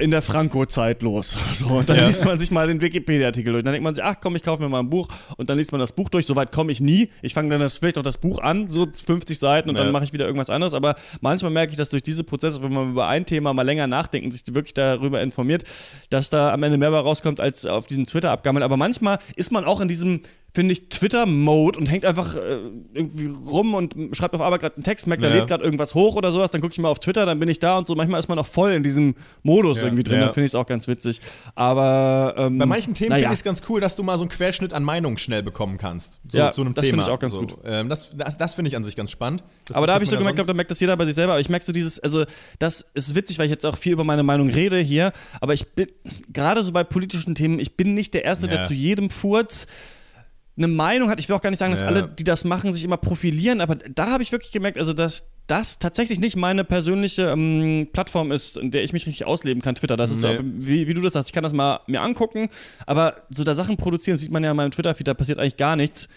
in 0.00 0.10
der 0.10 0.22
Franco-Zeit 0.22 1.02
los. 1.02 1.36
So, 1.52 1.66
und 1.66 1.90
dann 1.90 1.96
ja. 1.96 2.06
liest 2.06 2.24
man 2.24 2.38
sich 2.38 2.50
mal 2.50 2.68
den 2.68 2.80
Wikipedia-Artikel 2.80 3.52
durch. 3.52 3.64
Dann 3.64 3.72
denkt 3.72 3.84
man 3.84 3.94
sich, 3.94 4.02
ach 4.02 4.16
komm, 4.20 4.34
ich 4.36 4.42
kaufe 4.42 4.62
mir 4.62 4.68
mal 4.68 4.78
ein 4.78 4.88
Buch. 4.88 5.08
Und 5.36 5.50
dann 5.50 5.58
liest 5.58 5.72
man 5.72 5.80
das 5.80 5.92
Buch 5.92 6.08
durch. 6.08 6.24
Soweit 6.24 6.52
komme 6.52 6.72
ich 6.72 6.80
nie. 6.80 7.10
Ich 7.20 7.34
fange 7.34 7.50
dann 7.50 7.60
das, 7.60 7.76
vielleicht 7.76 7.98
auch 7.98 8.02
das 8.02 8.16
Buch 8.16 8.38
an, 8.38 8.70
so 8.70 8.86
50 8.86 9.38
Seiten, 9.38 9.68
und 9.68 9.76
ja. 9.76 9.82
dann 9.82 9.92
mache 9.92 10.04
ich 10.04 10.12
wieder 10.14 10.24
irgendwas 10.24 10.48
anderes. 10.48 10.72
Aber 10.72 10.94
manchmal 11.20 11.50
merke 11.50 11.72
ich, 11.72 11.76
dass 11.76 11.90
durch 11.90 12.02
diese 12.02 12.24
Prozesse, 12.24 12.62
wenn 12.62 12.72
man 12.72 12.92
über 12.92 13.08
ein 13.08 13.26
Thema 13.26 13.52
mal 13.52 13.62
länger 13.62 13.86
nachdenkt 13.86 14.26
und 14.26 14.32
sich 14.32 14.42
wirklich 14.54 14.72
darüber 14.72 15.20
informiert, 15.20 15.64
dass 16.08 16.30
da 16.30 16.52
am 16.52 16.62
Ende 16.62 16.78
mehr 16.78 16.90
rauskommt 16.90 17.40
als 17.40 17.66
auf 17.66 17.86
diesem 17.86 18.06
Twitter-Abgammel. 18.06 18.62
Aber 18.62 18.78
manchmal 18.78 19.18
ist 19.36 19.52
man 19.52 19.64
auch 19.64 19.80
in 19.80 19.88
diesem 19.88 20.22
finde 20.52 20.72
ich, 20.72 20.88
Twitter-Mode 20.88 21.78
und 21.78 21.86
hängt 21.86 22.04
einfach 22.04 22.34
äh, 22.34 22.58
irgendwie 22.94 23.26
rum 23.26 23.74
und 23.74 23.94
schreibt 24.16 24.34
auf 24.34 24.40
Arbeit 24.40 24.60
gerade 24.60 24.76
einen 24.76 24.84
Text, 24.84 25.06
merkt, 25.06 25.22
da 25.22 25.28
ja. 25.28 25.36
lädt 25.36 25.48
gerade 25.48 25.62
irgendwas 25.62 25.94
hoch 25.94 26.16
oder 26.16 26.32
sowas, 26.32 26.50
dann 26.50 26.60
gucke 26.60 26.72
ich 26.72 26.78
mal 26.78 26.88
auf 26.88 26.98
Twitter, 26.98 27.26
dann 27.26 27.38
bin 27.38 27.48
ich 27.48 27.58
da 27.58 27.78
und 27.78 27.86
so. 27.86 27.94
Manchmal 27.94 28.20
ist 28.20 28.28
man 28.28 28.38
auch 28.38 28.46
voll 28.46 28.72
in 28.72 28.82
diesem 28.82 29.14
Modus 29.42 29.78
ja. 29.78 29.84
irgendwie 29.86 30.02
drin, 30.02 30.18
ja. 30.18 30.26
dann 30.26 30.34
finde 30.34 30.46
ich 30.46 30.50
es 30.50 30.54
auch 30.54 30.66
ganz 30.66 30.88
witzig. 30.88 31.20
Aber 31.54 32.34
ähm, 32.36 32.58
bei 32.58 32.66
manchen 32.66 32.94
Themen 32.94 33.12
finde 33.12 33.26
ich 33.26 33.38
es 33.38 33.44
ganz 33.44 33.62
cool, 33.68 33.80
dass 33.80 33.96
du 33.96 34.02
mal 34.02 34.16
so 34.16 34.24
einen 34.24 34.30
Querschnitt 34.30 34.72
an 34.72 34.82
Meinungen 34.82 35.18
schnell 35.18 35.42
bekommen 35.42 35.78
kannst. 35.78 36.20
So, 36.28 36.38
ja, 36.38 36.50
zu 36.50 36.62
einem 36.62 36.74
das 36.74 36.86
finde 36.86 37.02
ich 37.02 37.08
auch 37.08 37.18
ganz 37.18 37.34
so. 37.34 37.40
gut. 37.40 37.58
Ähm, 37.64 37.88
das 37.88 38.10
das, 38.16 38.36
das 38.36 38.54
finde 38.54 38.68
ich 38.68 38.76
an 38.76 38.84
sich 38.84 38.96
ganz 38.96 39.10
spannend. 39.10 39.44
Das 39.66 39.76
aber 39.76 39.86
da 39.86 39.94
habe 39.94 40.04
ich 40.04 40.10
so 40.10 40.16
gemerkt, 40.16 40.36
glaube 40.36 40.48
da 40.48 40.54
merkt 40.54 40.70
das 40.70 40.80
jeder 40.80 40.96
bei 40.96 41.04
sich 41.04 41.14
selber. 41.14 41.32
Aber 41.32 41.40
ich 41.40 41.48
merke 41.48 41.64
so 41.64 41.72
dieses, 41.72 42.00
also 42.00 42.24
das 42.58 42.86
ist 42.94 43.14
witzig, 43.14 43.38
weil 43.38 43.46
ich 43.46 43.50
jetzt 43.50 43.64
auch 43.66 43.78
viel 43.78 43.92
über 43.92 44.04
meine 44.04 44.22
Meinung 44.22 44.48
rede 44.48 44.78
hier. 44.78 45.12
Aber 45.40 45.54
ich 45.54 45.74
bin 45.74 45.88
gerade 46.32 46.62
so 46.64 46.72
bei 46.72 46.84
politischen 46.84 47.34
Themen, 47.34 47.58
ich 47.58 47.76
bin 47.76 47.94
nicht 47.94 48.14
der 48.14 48.24
Erste, 48.24 48.48
der 48.48 48.62
zu 48.62 48.74
jedem 48.74 49.10
Furz 49.10 49.66
eine 50.60 50.68
Meinung 50.68 51.08
hat. 51.10 51.18
Ich 51.18 51.28
will 51.28 51.36
auch 51.36 51.40
gar 51.40 51.50
nicht 51.50 51.58
sagen, 51.58 51.72
dass 51.72 51.80
ja. 51.80 51.86
alle, 51.86 52.06
die 52.06 52.24
das 52.24 52.44
machen, 52.44 52.72
sich 52.72 52.84
immer 52.84 52.98
profilieren, 52.98 53.60
aber 53.60 53.76
da 53.76 54.10
habe 54.10 54.22
ich 54.22 54.30
wirklich 54.30 54.52
gemerkt, 54.52 54.78
also 54.78 54.92
dass 54.92 55.24
das 55.46 55.78
tatsächlich 55.78 56.20
nicht 56.20 56.36
meine 56.36 56.64
persönliche 56.64 57.30
ähm, 57.30 57.88
Plattform 57.92 58.30
ist, 58.30 58.56
in 58.56 58.70
der 58.70 58.84
ich 58.84 58.92
mich 58.92 59.06
richtig 59.06 59.26
ausleben 59.26 59.62
kann, 59.62 59.74
Twitter. 59.74 59.96
Das 59.96 60.10
ist 60.10 60.22
nee. 60.22 60.36
so, 60.36 60.42
wie, 60.44 60.86
wie, 60.86 60.94
du 60.94 61.00
das 61.00 61.14
sagst, 61.14 61.30
ich 61.30 61.32
kann 61.32 61.42
das 61.42 61.52
mal 61.52 61.80
mir 61.86 62.02
angucken, 62.02 62.50
aber 62.86 63.16
so 63.30 63.42
da 63.42 63.54
Sachen 63.54 63.76
produzieren, 63.76 64.16
sieht 64.16 64.30
man 64.30 64.44
ja 64.44 64.50
in 64.50 64.56
meinem 64.56 64.70
Twitter-Feed, 64.70 65.08
da 65.08 65.14
passiert 65.14 65.38
eigentlich 65.38 65.56
gar 65.56 65.76
nichts. 65.76 66.08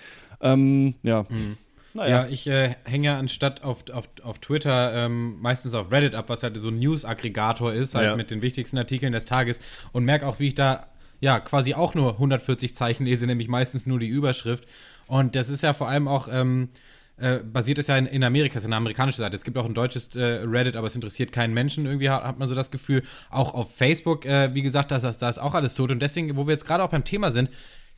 Ähm, 0.41 0.95
ja. 1.03 1.23
Mhm. 1.29 1.57
Naja. 1.95 2.23
Ja, 2.23 2.27
ich 2.27 2.47
äh, 2.47 2.75
hänge 2.85 3.05
ja 3.05 3.19
anstatt 3.19 3.63
auf, 3.63 3.89
auf, 3.91 4.09
auf 4.23 4.39
Twitter 4.39 5.05
ähm, 5.05 5.39
meistens 5.39 5.75
auf 5.75 5.91
Reddit 5.91 6.15
ab, 6.15 6.25
was 6.27 6.41
halt 6.41 6.57
so 6.57 6.69
ein 6.69 6.79
News-Aggregator 6.79 7.71
ist, 7.71 7.93
halt 7.93 8.07
ja. 8.07 8.15
mit 8.15 8.31
den 8.31 8.41
wichtigsten 8.41 8.79
Artikeln 8.79 9.13
des 9.13 9.25
Tages 9.25 9.59
und 9.91 10.03
merke 10.03 10.25
auch, 10.25 10.39
wie 10.39 10.47
ich 10.47 10.55
da 10.55 10.87
ja 11.23 11.39
quasi 11.39 11.73
auch 11.73 11.95
nur 11.95 12.11
140 12.11 12.75
Zeichen 12.75 13.05
lese, 13.05 13.25
nämlich 13.25 13.47
meistens 13.47 13.85
nur 13.87 13.97
die 13.97 14.07
Überschrift. 14.07 14.65
Und 15.07 15.35
das 15.35 15.49
ist 15.49 15.63
ja 15.63 15.73
vor 15.73 15.87
allem 15.87 16.07
auch. 16.07 16.27
Ähm, 16.29 16.69
äh, 17.15 17.37
basiert 17.43 17.77
es 17.77 17.85
ja 17.85 17.95
in, 17.95 18.07
in 18.07 18.23
Amerika, 18.23 18.57
ist 18.57 18.65
eine 18.65 18.75
amerikanische 18.75 19.19
Seite. 19.19 19.35
Es 19.35 19.43
gibt 19.43 19.55
auch 19.59 19.65
ein 19.65 19.75
deutsches 19.75 20.15
äh, 20.15 20.41
Reddit, 20.45 20.75
aber 20.75 20.87
es 20.87 20.95
interessiert 20.95 21.31
keinen 21.31 21.53
Menschen. 21.53 21.85
Irgendwie 21.85 22.09
hat, 22.09 22.23
hat 22.23 22.39
man 22.39 22.47
so 22.47 22.55
das 22.55 22.71
Gefühl. 22.71 23.03
Auch 23.29 23.53
auf 23.53 23.75
Facebook, 23.75 24.25
äh, 24.25 24.53
wie 24.55 24.63
gesagt, 24.63 24.89
da 24.89 24.95
ist, 24.95 25.19
da 25.19 25.29
ist 25.29 25.37
auch 25.37 25.53
alles 25.53 25.75
tot. 25.75 25.91
Und 25.91 26.01
deswegen, 26.01 26.35
wo 26.35 26.47
wir 26.47 26.53
jetzt 26.53 26.65
gerade 26.65 26.83
auch 26.83 26.89
beim 26.89 27.03
Thema 27.03 27.29
sind, 27.29 27.51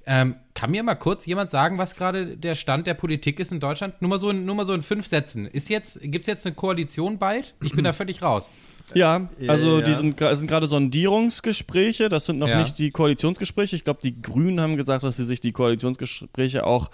ähm, 0.06 0.36
kann 0.54 0.70
mir 0.70 0.84
mal 0.84 0.96
kurz 0.96 1.26
jemand 1.26 1.50
sagen, 1.50 1.78
was 1.78 1.96
gerade 1.96 2.36
der 2.36 2.56
Stand 2.56 2.88
der 2.88 2.94
Politik 2.94 3.40
ist 3.40 3.54
in 3.54 3.62
Deutschland? 3.62 4.02
Nur 4.02 4.10
mal 4.10 4.20
so, 4.20 4.34
nur 4.34 4.54
mal 4.54 4.66
so 4.66 4.74
in 4.74 4.82
fünf 4.82 5.08
Sätzen. 5.08 5.46
Ist 5.46 5.70
jetzt, 5.70 6.02
gibt 6.02 6.24
es 6.24 6.28
jetzt 6.28 6.46
eine 6.46 6.56
Koalition 6.56 7.18
bald? 7.18 7.56
Ich 7.64 7.72
bin 7.72 7.86
da 7.86 7.94
völlig 7.94 8.22
raus. 8.22 8.50
Ja, 8.94 9.30
also 9.48 9.80
ja. 9.80 9.86
die 9.86 9.94
sind, 9.94 10.20
sind 10.20 10.48
gerade 10.48 10.68
Sondierungsgespräche, 10.68 12.10
das 12.10 12.26
sind 12.28 12.40
noch 12.40 12.48
ja. 12.48 12.62
nicht 12.62 12.78
die 12.78 12.92
Koalitionsgespräche. 12.92 13.76
Ich 13.76 13.84
glaube, 13.84 14.00
die 14.04 14.22
Grünen 14.22 14.62
haben 14.62 14.78
gesagt, 14.78 15.04
dass 15.04 15.18
sie 15.18 15.26
sich 15.26 15.40
die 15.40 15.52
Koalitionsgespräche 15.52 16.66
auch 16.66 16.90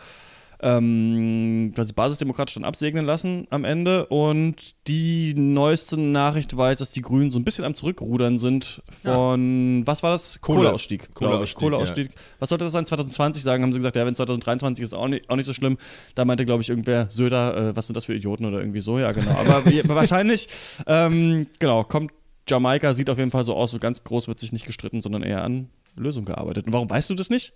ähm, 0.61 1.71
quasi 1.75 1.93
basisdemokratisch 1.93 2.55
dann 2.55 2.63
absegnen 2.63 3.05
lassen 3.05 3.47
am 3.49 3.65
Ende. 3.65 4.05
Und 4.07 4.55
die 4.87 5.33
neueste 5.35 5.97
Nachricht 5.97 6.55
war 6.55 6.69
jetzt, 6.69 6.79
dass 6.79 6.91
die 6.91 7.01
Grünen 7.01 7.31
so 7.31 7.39
ein 7.39 7.43
bisschen 7.43 7.65
am 7.65 7.75
Zurückrudern 7.75 8.37
sind 8.37 8.83
von, 9.03 9.79
ja. 9.79 9.87
was 9.87 10.03
war 10.03 10.11
das? 10.11 10.39
Kohleausstieg, 10.41 11.07
ich. 11.09 11.13
Kohleausstieg. 11.13 12.09
Ja. 12.09 12.21
Was 12.39 12.49
sollte 12.49 12.65
das 12.65 12.73
sein? 12.73 12.85
2020 12.85 13.41
sagen, 13.41 13.63
haben 13.63 13.73
sie 13.73 13.79
gesagt, 13.79 13.95
ja, 13.95 14.05
wenn 14.05 14.15
2023 14.15 14.83
ist, 14.83 14.93
auch 14.93 15.07
nicht, 15.07 15.29
auch 15.29 15.35
nicht 15.35 15.47
so 15.47 15.53
schlimm. 15.53 15.77
Da 16.15 16.25
meinte, 16.25 16.45
glaube 16.45 16.61
ich, 16.61 16.69
irgendwer, 16.69 17.09
Söder, 17.09 17.69
äh, 17.69 17.75
was 17.75 17.87
sind 17.87 17.95
das 17.95 18.05
für 18.05 18.13
Idioten 18.13 18.45
oder 18.45 18.59
irgendwie 18.59 18.81
so, 18.81 18.99
ja, 18.99 19.11
genau. 19.11 19.31
Aber 19.39 19.95
wahrscheinlich, 19.95 20.47
ähm, 20.85 21.47
genau, 21.59 21.83
kommt 21.83 22.11
Jamaika, 22.47 22.93
sieht 22.93 23.09
auf 23.09 23.17
jeden 23.17 23.31
Fall 23.31 23.43
so 23.43 23.55
aus, 23.55 23.71
so 23.71 23.79
ganz 23.79 24.03
groß 24.03 24.27
wird 24.27 24.39
sich 24.39 24.51
nicht 24.51 24.65
gestritten, 24.65 25.01
sondern 25.01 25.23
eher 25.23 25.43
an 25.43 25.69
Lösung 25.95 26.25
gearbeitet. 26.25 26.67
Und 26.67 26.73
warum 26.73 26.89
weißt 26.89 27.09
du 27.09 27.15
das 27.15 27.29
nicht? 27.29 27.53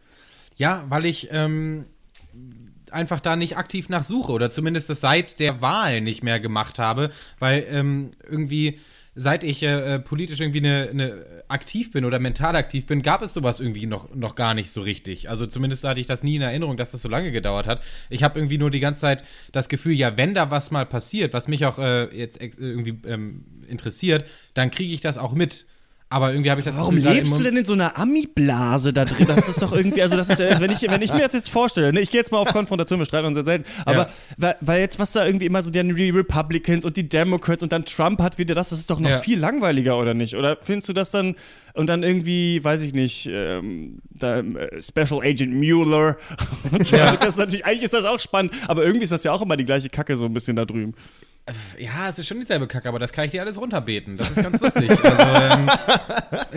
Ja, 0.56 0.86
weil 0.90 1.06
ich 1.06 1.30
ähm, 1.32 1.86
einfach 2.96 3.20
da 3.20 3.36
nicht 3.36 3.58
aktiv 3.58 3.90
nach 3.90 4.04
suche 4.04 4.32
oder 4.32 4.50
zumindest 4.50 4.90
das 4.90 5.02
seit 5.02 5.40
der 5.40 5.62
Wahl 5.62 6.02
nicht 6.02 6.24
mehr 6.24 6.40
gemacht 6.40 6.80
habe, 6.80 7.10
weil 7.40 7.66
ähm, 7.70 8.12
irgendwie 8.28 8.80
seit 9.16 9.44
ich 9.44 9.64
äh, 9.64 9.96
äh, 9.96 10.00
politisch 10.00 10.42
irgendwie 10.42 10.60
eine, 10.60 10.90
eine 10.90 11.26
aktiv 11.48 11.92
bin 11.92 12.04
oder 12.04 12.20
mental 12.20 12.56
aktiv 12.56 12.86
bin, 12.86 13.02
gab 13.02 13.22
es 13.22 13.34
sowas 13.34 13.62
irgendwie 13.62 13.86
noch, 13.86 14.14
noch 14.14 14.36
gar 14.36 14.54
nicht 14.54 14.72
so 14.72 14.82
richtig. 14.82 15.30
Also 15.30 15.46
zumindest 15.46 15.86
hatte 15.86 16.02
ich 16.02 16.08
das 16.08 16.22
nie 16.22 16.36
in 16.36 16.42
Erinnerung, 16.42 16.76
dass 16.76 16.92
das 16.92 17.02
so 17.02 17.10
lange 17.10 17.32
gedauert 17.32 17.68
hat. 17.68 17.82
Ich 18.10 18.24
habe 18.24 18.38
irgendwie 18.38 18.58
nur 18.58 18.72
die 18.72 18.82
ganze 18.82 19.02
Zeit 19.02 19.24
das 19.54 19.70
Gefühl, 19.70 19.94
ja, 19.94 20.18
wenn 20.18 20.34
da 20.34 20.52
was 20.52 20.70
mal 20.70 20.86
passiert, 20.86 21.34
was 21.34 21.48
mich 21.48 21.66
auch 21.66 21.80
äh, 21.80 22.14
jetzt 22.16 22.42
irgendwie 22.42 23.00
ähm, 23.08 23.46
interessiert, 23.68 24.26
dann 24.54 24.70
kriege 24.70 24.94
ich 24.94 25.02
das 25.02 25.18
auch 25.18 25.34
mit. 25.34 25.66
Aber 26.08 26.32
irgendwie 26.32 26.52
habe 26.52 26.62
ich 26.62 26.66
das 26.66 26.78
Warum 26.78 26.98
lebst 26.98 27.38
du 27.38 27.44
denn 27.44 27.58
in 27.58 27.66
so 27.66 27.74
einer 27.74 27.98
Ami-Blase 27.98 28.94
da 28.94 29.06
drin? 29.06 29.26
Das 29.28 29.50
ist 29.50 29.62
doch 29.62 29.74
irgendwie, 29.74 30.04
also 30.04 30.16
das 30.16 30.30
ist 30.30 30.40
ja, 30.40 30.60
wenn 30.60 30.72
ich, 30.72 30.82
wenn 30.84 31.02
ich 31.02 31.12
mir 31.12 31.22
das 31.22 31.34
jetzt 31.34 31.50
vorstelle, 31.50 31.92
ne, 31.92 32.00
ich 32.00 32.12
gehe 32.12 32.22
jetzt 32.22 32.32
mal 32.32 32.38
auf 32.38 32.50
Konfrontation, 32.50 33.00
wir 33.00 33.06
streiten 33.06 33.26
uns 33.26 33.38
ja 33.38 33.44
selten, 33.44 33.66
aber 33.86 33.98
ja. 33.98 34.10
weil, 34.38 34.56
weil, 34.62 34.80
jetzt, 34.82 35.00
was 35.00 35.14
da 35.14 35.26
irgendwie 35.26 35.48
immer 35.48 35.64
so 35.64 35.72
die 35.72 35.80
Republicans 35.80 36.86
und 36.86 36.96
die 36.96 37.10
Democrats 37.10 37.64
und 37.64 37.72
dann 37.72 37.86
Trump 37.86 38.22
hat 38.22 38.38
wieder 38.38 38.54
das, 38.54 38.70
das 38.70 38.80
ist 38.80 38.90
doch 38.92 39.00
noch 39.00 39.10
ja. 39.10 39.20
viel 39.20 39.40
langweiliger, 39.40 39.98
oder 39.98 40.14
nicht? 40.14 40.36
Oder 40.36 40.58
findest 40.62 40.90
du 40.90 40.94
das 40.94 41.10
dann 41.10 41.36
und 41.74 41.88
dann 41.88 42.04
irgendwie, 42.04 42.64
weiß 42.64 42.84
ich 42.84 42.94
nicht, 42.94 43.28
ähm, 43.32 44.00
da, 44.12 44.40
äh, 44.40 44.82
Special 44.82 45.22
Agent 45.22 45.56
Mueller 45.56 46.18
und 46.72 46.86
so. 46.86 46.96
Ja. 46.96 47.06
Also 47.06 47.18
das 47.18 47.30
ist 47.30 47.38
natürlich, 47.38 47.66
eigentlich 47.66 47.84
ist 47.84 47.94
das 47.94 48.06
auch 48.06 48.20
spannend, 48.20 48.54
aber 48.68 48.86
irgendwie 48.86 49.04
ist 49.04 49.12
das 49.12 49.24
ja 49.24 49.32
auch 49.32 49.42
immer 49.42 49.58
die 49.58 49.66
gleiche 49.66 49.90
Kacke 49.90 50.16
so 50.18 50.26
ein 50.26 50.34
bisschen 50.34 50.56
da 50.56 50.66
drüben. 50.66 50.94
Ja, 51.78 52.10
es 52.10 52.18
ist 52.18 52.28
schon 52.28 52.40
dieselbe 52.40 52.66
Kacke, 52.66 52.90
aber 52.90 52.98
das 52.98 53.14
kann 53.14 53.26
ich 53.26 53.32
dir 53.32 53.42
alles 53.42 53.60
runterbeten. 53.62 54.18
Das 54.18 54.32
ist 54.32 54.42
ganz 54.42 54.60
lustig. 54.60 54.90
Also, 54.90 55.60
ähm, 55.62 55.70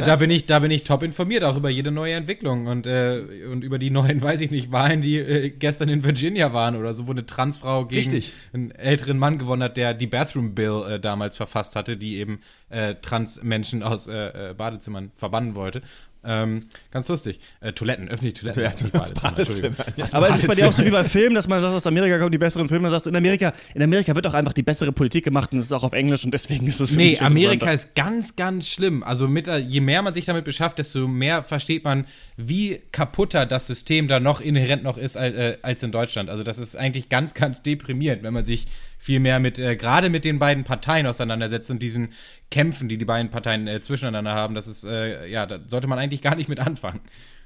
da 0.03 0.17
bin 0.17 0.31
ich, 0.31 0.47
da 0.47 0.61
bin 0.61 0.71
ich 0.71 0.85
top 0.85 1.03
informiert, 1.03 1.45
auch 1.45 1.59
über 1.59 1.69
jede 1.69 1.91
neue 1.91 2.15
Entwicklung 2.15 2.69
und, 2.69 2.87
äh, 2.87 3.23
und 3.53 3.65
über 3.65 3.79
die 3.79 3.91
neuen, 3.91 4.23
weiß 4.23 4.41
ich 4.41 4.51
nicht, 4.51 4.73
Wahlen, 4.73 5.03
die 5.03 5.19
äh, 5.19 5.51
gestern 5.51 5.91
in 5.91 6.05
Virginia 6.05 6.55
waren 6.55 6.75
oder 6.75 6.95
so, 6.95 7.07
wo 7.07 7.11
eine 7.11 7.27
Transfrau 7.27 7.85
gegen 7.85 8.11
Richtig. 8.11 8.33
einen 8.55 8.71
älteren 8.71 9.19
Mann 9.19 9.37
gewonnen 9.37 9.63
hat, 9.63 9.77
der 9.77 9.93
die 9.93 10.07
Bathroom 10.07 10.55
Bill 10.55 10.83
äh, 10.89 10.99
damals 10.99 11.37
verfasst 11.37 11.77
hatte, 11.77 11.99
die 11.99 12.17
eben 12.17 12.41
äh, 12.71 12.95
Transmenschen 12.95 13.83
aus 13.83 14.07
äh, 14.07 14.51
äh, 14.51 14.55
Badezimmern 14.55 15.11
verbannen 15.15 15.55
wollte. 15.55 15.83
Ähm, 16.31 16.67
ganz 16.91 17.09
lustig. 17.09 17.41
Äh, 17.61 17.73
Toiletten, 17.73 18.07
öffentliche 18.09 18.35
Toiletten. 18.35 18.63
Ja, 18.63 18.71
nicht 18.71 18.93
Badezimmer, 18.93 19.39
Entschuldigung. 19.39 19.77
Badezimmer, 19.77 19.97
ja. 19.97 20.07
Aber 20.13 20.29
es 20.29 20.37
ist 20.41 20.47
bei 20.47 20.55
dir 20.55 20.69
auch 20.69 20.73
so 20.75 20.85
wie 20.85 20.91
bei 20.91 21.05
Filmen, 21.05 21.35
dass 21.35 21.49
man 21.49 21.63
sagt, 21.63 21.75
aus 21.75 21.87
Amerika 21.87 22.19
kommen 22.19 22.33
die 22.33 22.39
besseren 22.39 22.69
Filme, 22.69 22.83
dann 22.83 22.91
sagst 22.91 23.07
du, 23.07 23.11
in 23.11 23.17
Amerika, 23.17 23.55
in 23.75 23.83
Amerika 23.83 24.15
wird 24.15 24.27
auch 24.27 24.35
einfach 24.35 24.53
die 24.53 24.63
bessere 24.63 24.93
Politik 24.93 25.25
gemacht 25.25 25.53
und 25.53 25.61
es 25.61 25.67
ist 25.67 25.73
auch 25.73 25.85
auf 25.85 25.95
Englisch 25.95 26.27
und 26.27 26.35
deswegen 26.35 26.67
ist 26.67 26.81
es 26.81 26.91
für 26.91 26.97
Nee, 26.97 27.11
mich 27.11 27.23
Amerika 27.23 27.73
ist 27.73 27.95
ganz, 27.95 28.37
ganz 28.37 28.69
schlimm. 28.69 29.03
Also 29.03 29.27
mit, 29.27 29.47
je 29.47 29.81
mehr 29.81 30.03
man 30.03 30.13
sich 30.13 30.27
damit 30.27 30.45
beschafft, 30.45 30.79
desto 30.79 31.09
mehr 31.09 31.43
versteht 31.43 31.85
man, 31.85 32.05
wie 32.37 32.81
kaputter 32.93 33.47
das 33.47 33.67
System 33.67 34.07
da 34.07 34.21
noch 34.21 34.43
inhärent 34.43 34.83
noch 34.83 34.99
ist 34.99 35.17
als, 35.17 35.35
äh, 35.35 35.57
als 35.63 35.83
in 35.83 35.93
Deutschland. 35.93 36.29
Also 36.29 36.43
das 36.43 36.59
ist 36.59 36.77
eigentlich 36.77 37.09
ganz, 37.09 37.33
ganz 37.33 37.63
deprimierend, 37.63 38.23
wenn 38.23 38.35
man 38.35 38.45
sich 38.45 38.67
viel 38.99 39.21
mehr 39.21 39.39
mit, 39.41 39.59
äh, 39.59 39.77
gerade 39.77 40.11
mit 40.11 40.25
den 40.25 40.39
beiden 40.39 40.65
Parteien 40.65 41.07
auseinandersetzt 41.07 41.71
und 41.71 41.83
diesen 41.83 42.09
Kämpfen, 42.51 42.89
die 42.89 42.99
die 42.99 43.05
beiden 43.05 43.31
Parteien 43.31 43.67
äh, 43.69 43.81
zwischeneinander 43.81 44.35
haben. 44.35 44.55
Das 44.55 44.67
ist, 44.67 44.85
äh, 44.85 45.27
ja, 45.29 45.47
da 45.47 45.61
sollte 45.67 45.87
man 45.87 45.99
eigentlich 45.99 46.21
gar 46.23 46.35
nicht 46.35 46.49
mit 46.49 46.61
anfangen. 46.61 47.01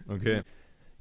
Okay. 0.09 0.40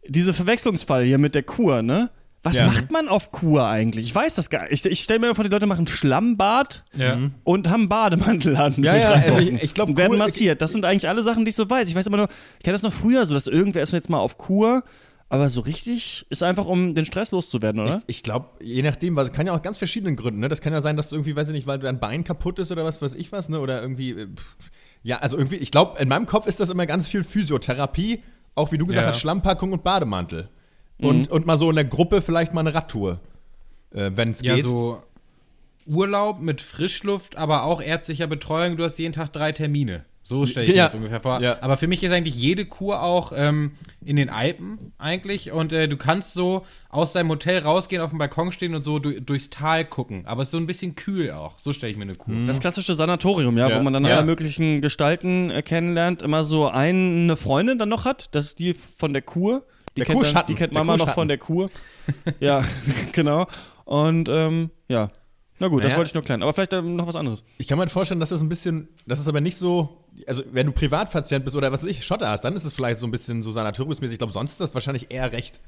Diese 0.08 0.34
Verwechslungsfall 0.34 1.04
hier 1.04 1.18
mit 1.18 1.36
der 1.36 1.44
Kur, 1.44 1.82
ne? 1.82 2.10
Was 2.44 2.58
Ja. 2.58 2.66
macht 2.66 2.90
man 2.92 3.08
auf 3.08 3.32
Kur 3.32 3.68
eigentlich? 3.68 4.06
Ich 4.06 4.16
weiß 4.16 4.34
das 4.34 4.50
gar 4.50 4.64
nicht. 4.64 4.74
Ich, 4.86 4.92
ich 4.92 5.04
stelle 5.04 5.20
mir 5.20 5.36
vor, 5.36 5.44
die 5.44 5.52
Leute 5.52 5.68
machen 5.68 5.86
Schlammbad 5.86 6.84
Ja. 6.96 7.18
und 7.44 7.70
haben 7.70 7.88
Bademantel 7.88 8.56
an. 8.58 8.74
Ja, 8.82 8.96
ja, 8.98 9.12
also 9.12 9.38
ich- 9.40 9.62
ich 9.64 9.74
glaub, 9.76 9.90
Und 9.90 9.98
werden 9.98 10.18
massiert. 10.18 10.60
Das 10.62 10.72
sind 10.72 10.84
eigentlich 10.84 11.08
alle 11.08 11.22
Sachen, 11.22 11.46
die 11.46 11.50
ich 11.50 11.56
so 11.56 11.70
weiß. 11.70 11.88
Ich 11.88 11.94
weiß 11.96 12.08
immer 12.08 12.18
nur, 12.18 12.30
ich 12.58 12.64
kenne 12.64 12.74
das 12.74 12.82
noch 12.82 12.94
früher 12.94 13.28
so, 13.28 13.36
dass 13.36 13.46
irgendwer 13.46 13.84
ist 13.84 13.94
jetzt 13.94 14.10
mal 14.10 14.18
auf 14.20 14.40
Kur, 14.40 14.84
aber 15.32 15.50
so 15.50 15.62
richtig 15.62 16.26
ist 16.30 16.44
einfach, 16.44 16.66
um 16.66 16.94
den 16.94 17.06
Stress 17.06 17.32
loszuwerden, 17.32 17.82
oder? 17.82 17.98
Ich, 18.08 18.18
ich 18.18 18.24
glaube, 18.24 18.50
je 18.62 18.82
nachdem, 18.84 19.16
was 19.16 19.32
kann 19.32 19.48
ja 19.48 19.54
auch 19.56 19.62
ganz 19.62 19.78
verschiedenen 19.78 20.16
Gründen, 20.16 20.40
ne? 20.42 20.50
Das 20.50 20.62
kann 20.62 20.74
ja 20.74 20.82
sein, 20.82 20.98
dass 20.98 21.10
du 21.10 21.16
irgendwie, 21.16 21.36
weiß 21.36 21.48
ich 21.48 21.54
nicht, 21.54 21.68
weil 21.68 21.80
dein 21.80 22.00
Bein 22.00 22.24
kaputt 22.24 22.60
ist 22.60 22.72
oder 22.72 22.84
was 22.86 23.02
weiß 23.02 23.16
ich 23.16 23.32
was, 23.32 23.50
ne? 23.50 23.60
Oder 23.60 23.82
irgendwie, 23.82 24.12
äh, 24.12 24.28
pff. 24.28 24.56
ja, 25.04 25.20
also 25.20 25.38
irgendwie, 25.38 25.56
ich 25.56 25.72
glaube, 25.72 26.00
in 26.00 26.08
meinem 26.10 26.26
Kopf 26.26 26.48
ist 26.48 26.60
das 26.60 26.70
immer 26.70 26.86
ganz 26.86 27.08
viel 27.08 27.24
Physiotherapie, 27.24 28.24
auch 28.56 28.72
wie 28.72 28.78
du 28.78 28.86
gesagt 28.86 29.06
Ja. 29.06 29.12
hast, 29.14 29.20
Schlammpackung 29.22 29.72
und 29.72 29.84
Bademantel. 29.84 30.50
Und, 31.00 31.30
und 31.32 31.48
mal 31.48 31.58
so 31.58 31.70
in 31.70 31.76
der 31.78 31.86
Gruppe 31.86 32.22
vielleicht 32.22 32.54
mal 32.54 32.60
eine 32.62 32.74
Radtour, 32.76 33.20
äh, 33.92 34.12
wenn 34.14 34.30
es 34.32 34.42
Ja, 34.42 34.56
geht. 34.56 34.66
so 34.66 35.02
Urlaub 35.88 36.40
mit 36.42 36.62
Frischluft, 36.62 37.38
aber 37.38 37.64
auch 37.64 37.82
ärztlicher 37.82 38.28
Betreuung. 38.28 38.78
Du 38.78 38.84
hast 38.84 39.00
jeden 39.00 39.14
Tag 39.14 39.34
drei 39.34 39.52
Termine. 39.52 40.06
So 40.24 40.46
stelle 40.46 40.66
ich 40.68 40.72
Ja. 40.74 40.84
mir 40.84 40.84
das 40.86 40.94
ungefähr 40.96 41.20
vor. 41.20 41.42
Ja. 41.42 41.58
Aber 41.62 41.78
für 41.78 41.88
mich 41.88 42.04
ist 42.04 42.12
eigentlich 42.12 42.36
jede 42.36 42.66
Kur 42.66 43.02
auch 43.02 43.34
ähm, 43.36 43.72
in 44.06 44.16
den 44.18 44.30
Alpen 44.30 44.94
eigentlich. 45.00 45.52
Und 45.52 45.74
äh, 45.74 45.88
du 45.88 45.98
kannst 45.98 46.34
so 46.36 46.64
aus 46.90 47.14
deinem 47.14 47.30
Hotel 47.30 47.60
rausgehen, 47.64 48.02
auf 48.04 48.12
dem 48.12 48.20
Balkon 48.20 48.52
stehen 48.52 48.76
und 48.76 48.84
so 48.84 49.00
du, 49.00 49.20
durchs 49.20 49.50
Tal 49.50 49.84
gucken. 49.84 50.26
Aber 50.28 50.44
es 50.44 50.50
ist 50.50 50.52
so 50.52 50.58
ein 50.58 50.68
bisschen 50.68 50.94
kühl 50.96 51.32
auch. 51.32 51.58
So 51.58 51.74
stelle 51.74 51.92
ich 51.92 51.98
mir 51.98 52.04
eine 52.04 52.16
Kur 52.16 52.34
vor. 52.36 52.46
Das 52.48 52.60
klassische 52.60 52.94
Sanatorium, 52.94 53.58
ja, 53.58 53.70
Ja. 53.70 53.80
wo 53.80 53.84
man 53.84 53.94
dann 53.94 54.06
Ja. 54.06 54.18
alle 54.18 54.26
möglichen 54.26 54.82
Gestalten 54.82 55.50
äh, 55.50 55.64
kennenlernt, 55.64 56.22
immer 56.22 56.46
so 56.46 56.68
eine 56.70 57.36
Freundin 57.36 57.80
dann 57.80 57.90
noch 57.90 58.06
hat, 58.06 58.30
das 58.36 58.48
ist 58.48 58.60
die 58.60 58.74
von 58.76 59.14
der 59.14 59.24
Kur. 59.24 59.66
Die 59.98 60.02
Der 60.02 60.06
kennt, 60.06 60.36
dann, 60.36 60.46
die 60.48 60.56
kennt 60.56 60.74
der 60.74 60.84
Mama 60.84 60.98
noch 60.98 61.14
von 61.16 61.28
der 61.28 61.38
Kur. 61.40 61.70
ja, 62.40 62.64
genau. 63.12 63.48
Und 63.86 64.30
ähm, 64.30 64.70
ja. 64.88 65.10
Na 65.60 65.68
gut, 65.68 65.80
das 65.84 65.90
Naja. 65.90 65.98
wollte 65.98 66.10
ich 66.10 66.14
nur 66.16 66.24
klären. 66.24 66.42
Aber 66.42 66.54
vielleicht 66.54 66.74
ähm, 66.74 66.96
noch 66.96 67.06
was 67.08 67.16
anderes. 67.16 67.44
Ich 67.60 67.68
kann 67.68 67.78
mir 67.78 67.82
halt 67.84 67.92
vorstellen, 67.92 68.20
dass 68.20 68.30
das 68.30 68.42
ein 68.42 68.50
bisschen, 68.50 68.88
das 69.06 69.20
ist 69.20 69.28
aber 69.28 69.42
nicht 69.42 69.58
so, 69.58 70.01
also 70.28 70.44
wenn 70.52 70.66
du 70.68 70.72
Privatpatient 70.72 71.44
bist 71.46 71.56
oder 71.56 71.72
was 71.72 71.84
weiß 71.84 71.90
ich, 71.90 72.06
Schotter 72.06 72.30
hast, 72.30 72.42
dann 72.42 72.56
ist 72.56 72.66
es 72.66 72.74
vielleicht 72.74 73.00
so 73.00 73.08
ein 73.08 73.12
bisschen 73.12 73.42
so 73.42 73.52
sanatoriumsmäßig. 73.52 74.14
Ich 74.16 74.20
glaube, 74.20 74.34
sonst 74.34 74.52
ist 74.54 74.62
das 74.62 74.74
wahrscheinlich 74.74 75.12
eher 75.12 75.32
recht, 75.32 75.60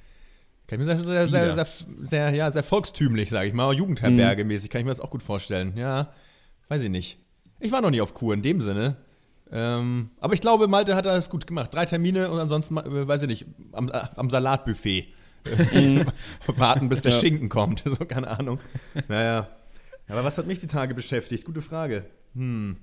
kann 0.68 0.80
ich 0.80 0.86
mir 0.88 0.94
sagen, 0.94 1.04
sehr, 1.06 1.28
sehr, 1.28 1.54
sehr, 1.54 1.66
sehr, 2.02 2.30
ja, 2.36 2.52
sehr 2.52 2.64
volkstümlich, 2.64 3.30
sage 3.30 3.48
ich 3.48 3.54
mal, 3.54 3.74
Jugendherberge-mäßig, 3.76 4.70
kann 4.70 4.80
ich 4.80 4.86
mir 4.86 4.92
das 4.92 5.00
auch 5.00 5.10
gut 5.12 5.24
vorstellen. 5.24 5.74
Ja, 5.78 6.14
weiß 6.70 6.82
ich 6.84 6.90
nicht. 6.90 7.18
Ich 7.60 7.72
war 7.72 7.82
noch 7.82 7.90
nie 7.92 8.02
auf 8.02 8.14
Kur 8.14 8.34
in 8.34 8.42
dem 8.42 8.62
Sinne. 8.62 8.98
Ähm, 9.52 10.10
aber 10.20 10.34
ich 10.34 10.42
glaube, 10.42 10.68
Malte 10.68 10.96
hat 10.96 11.06
das 11.06 11.30
gut 11.30 11.46
gemacht. 11.46 11.74
Drei 11.74 11.86
Termine 11.86 12.30
und 12.32 12.40
ansonsten, 12.40 12.76
äh, 12.78 13.08
weiß 13.08 13.22
ich 13.22 13.28
nicht, 13.28 13.46
am, 13.72 13.90
äh, 13.90 14.02
am 14.16 14.30
Salatbuffet. 14.30 15.10
Äh, 15.74 16.06
Warten, 16.48 16.90
bis 16.90 17.02
der 17.02 17.12
Ja. 17.12 17.20
Schinken 17.20 17.50
kommt. 17.50 17.84
So, 17.86 18.06
keine 18.06 18.28
Ahnung. 18.28 18.60
Naja. 19.08 19.48
Aber 20.08 20.24
was 20.24 20.38
hat 20.38 20.48
mich 20.48 20.60
die 20.60 20.68
Tage 20.68 20.94
beschäftigt? 20.96 21.46
Gute 21.46 21.62
Frage. 21.62 22.06
Hm. 22.36 22.78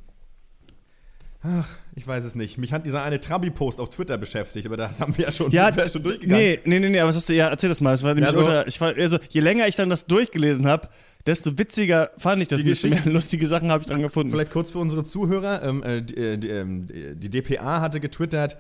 Ach, 1.43 1.69
ich 1.97 2.07
weiß 2.07 2.25
es 2.25 2.35
nicht. 2.35 2.59
Mich 2.59 2.73
hat 2.73 2.85
dieser 2.85 3.03
eine 3.03 3.19
Trabi-Post 3.19 3.81
auf 3.81 3.89
Twitter 3.89 4.19
beschäftigt, 4.19 4.67
aber 4.67 4.77
das 4.77 5.01
haben 5.01 5.17
wir 5.17 5.25
ja 5.25 5.33
schon, 5.33 5.51
Ja, 5.51 5.73
schon 5.89 6.03
durchgegangen. 6.03 6.43
nee, 6.45 6.61
nee, 6.65 6.81
nee, 6.81 6.89
nee, 6.91 7.01
aber 7.01 7.09
was 7.11 7.17
hast 7.17 7.29
du, 7.31 7.33
ja, 7.33 7.49
erzähl 7.49 7.71
das 7.71 7.81
mal. 7.81 7.95
Es 7.95 8.03
war 8.03 8.15
nämlich 8.15 8.27
Ja, 8.29 8.35
so- 8.35 8.41
unter, 8.41 8.67
ich 8.67 8.79
war, 8.81 8.95
also, 8.95 9.19
je 9.31 9.41
länger 9.41 9.67
ich 9.67 9.77
dann 9.77 9.89
das 9.89 10.05
durchgelesen 10.07 10.67
habe, 10.67 10.89
desto 11.27 11.57
witziger 11.59 12.11
fand 12.19 12.43
ich 12.43 12.49
das. 12.49 12.63
Desto 12.63 12.89
mehr 12.89 13.05
lustige 13.07 13.47
Sachen 13.47 13.71
habe 13.71 13.81
ich 13.83 13.89
dran 13.89 14.03
gefunden. 14.03 14.31
Vielleicht 14.31 14.53
kurz 14.53 14.71
für 14.71 14.79
unsere 14.81 15.03
Zuhörer. 15.05 15.63
Ähm, 15.63 15.83
äh, 15.83 16.03
die, 16.03 16.15
äh, 16.17 16.37
die, 16.37 16.49
ähm, 16.49 16.89
die 17.15 17.31
DPA 17.31 17.81
hatte 17.81 18.01
getwittert, 18.01 18.59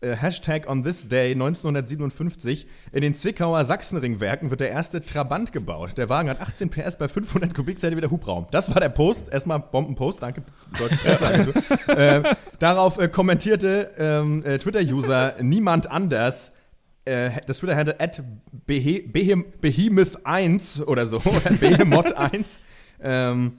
äh, 0.00 0.16
Hashtag 0.16 0.68
on 0.68 0.82
this 0.82 1.06
day 1.06 1.32
1957. 1.32 2.66
In 2.92 3.02
den 3.02 3.14
Zwickauer 3.14 3.64
Sachsenringwerken 3.64 4.50
wird 4.50 4.60
der 4.60 4.70
erste 4.70 5.04
Trabant 5.04 5.52
gebaut. 5.52 5.98
Der 5.98 6.08
Wagen 6.08 6.30
hat 6.30 6.40
18 6.40 6.70
PS 6.70 6.96
bei 6.96 7.08
500 7.08 7.54
Kubikzentimeter 7.54 8.10
Hubraum. 8.10 8.46
Das 8.50 8.70
war 8.70 8.80
der 8.80 8.88
Post. 8.88 9.28
Erstmal 9.28 9.60
Bombenpost. 9.60 10.22
Danke, 10.22 10.42
Deutsche 10.78 10.96
Presseagentur. 10.96 11.54
äh, 11.96 12.22
darauf 12.58 12.98
äh, 12.98 13.08
kommentierte 13.08 13.90
ähm, 13.98 14.44
äh, 14.44 14.58
Twitter-User 14.58 15.36
niemand 15.40 15.90
anders. 15.90 16.52
Äh, 17.04 17.30
das 17.46 17.58
Twitter-Handle 17.58 18.00
at 18.00 18.22
Behe 18.66 19.02
Behem 19.02 19.44
Behemoth1 19.62 20.84
oder 20.84 21.06
so, 21.06 21.16
oder 21.24 21.50
Behemoth1. 21.50 22.58
Ähm, 23.02 23.56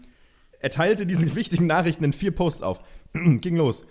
er 0.60 0.70
teilte 0.70 1.06
diese 1.06 1.36
wichtigen 1.36 1.68
Nachrichten 1.68 2.04
in 2.04 2.14
vier 2.14 2.32
Posts 2.32 2.62
auf. 2.62 2.80
Ging 3.14 3.56
los. 3.58 3.86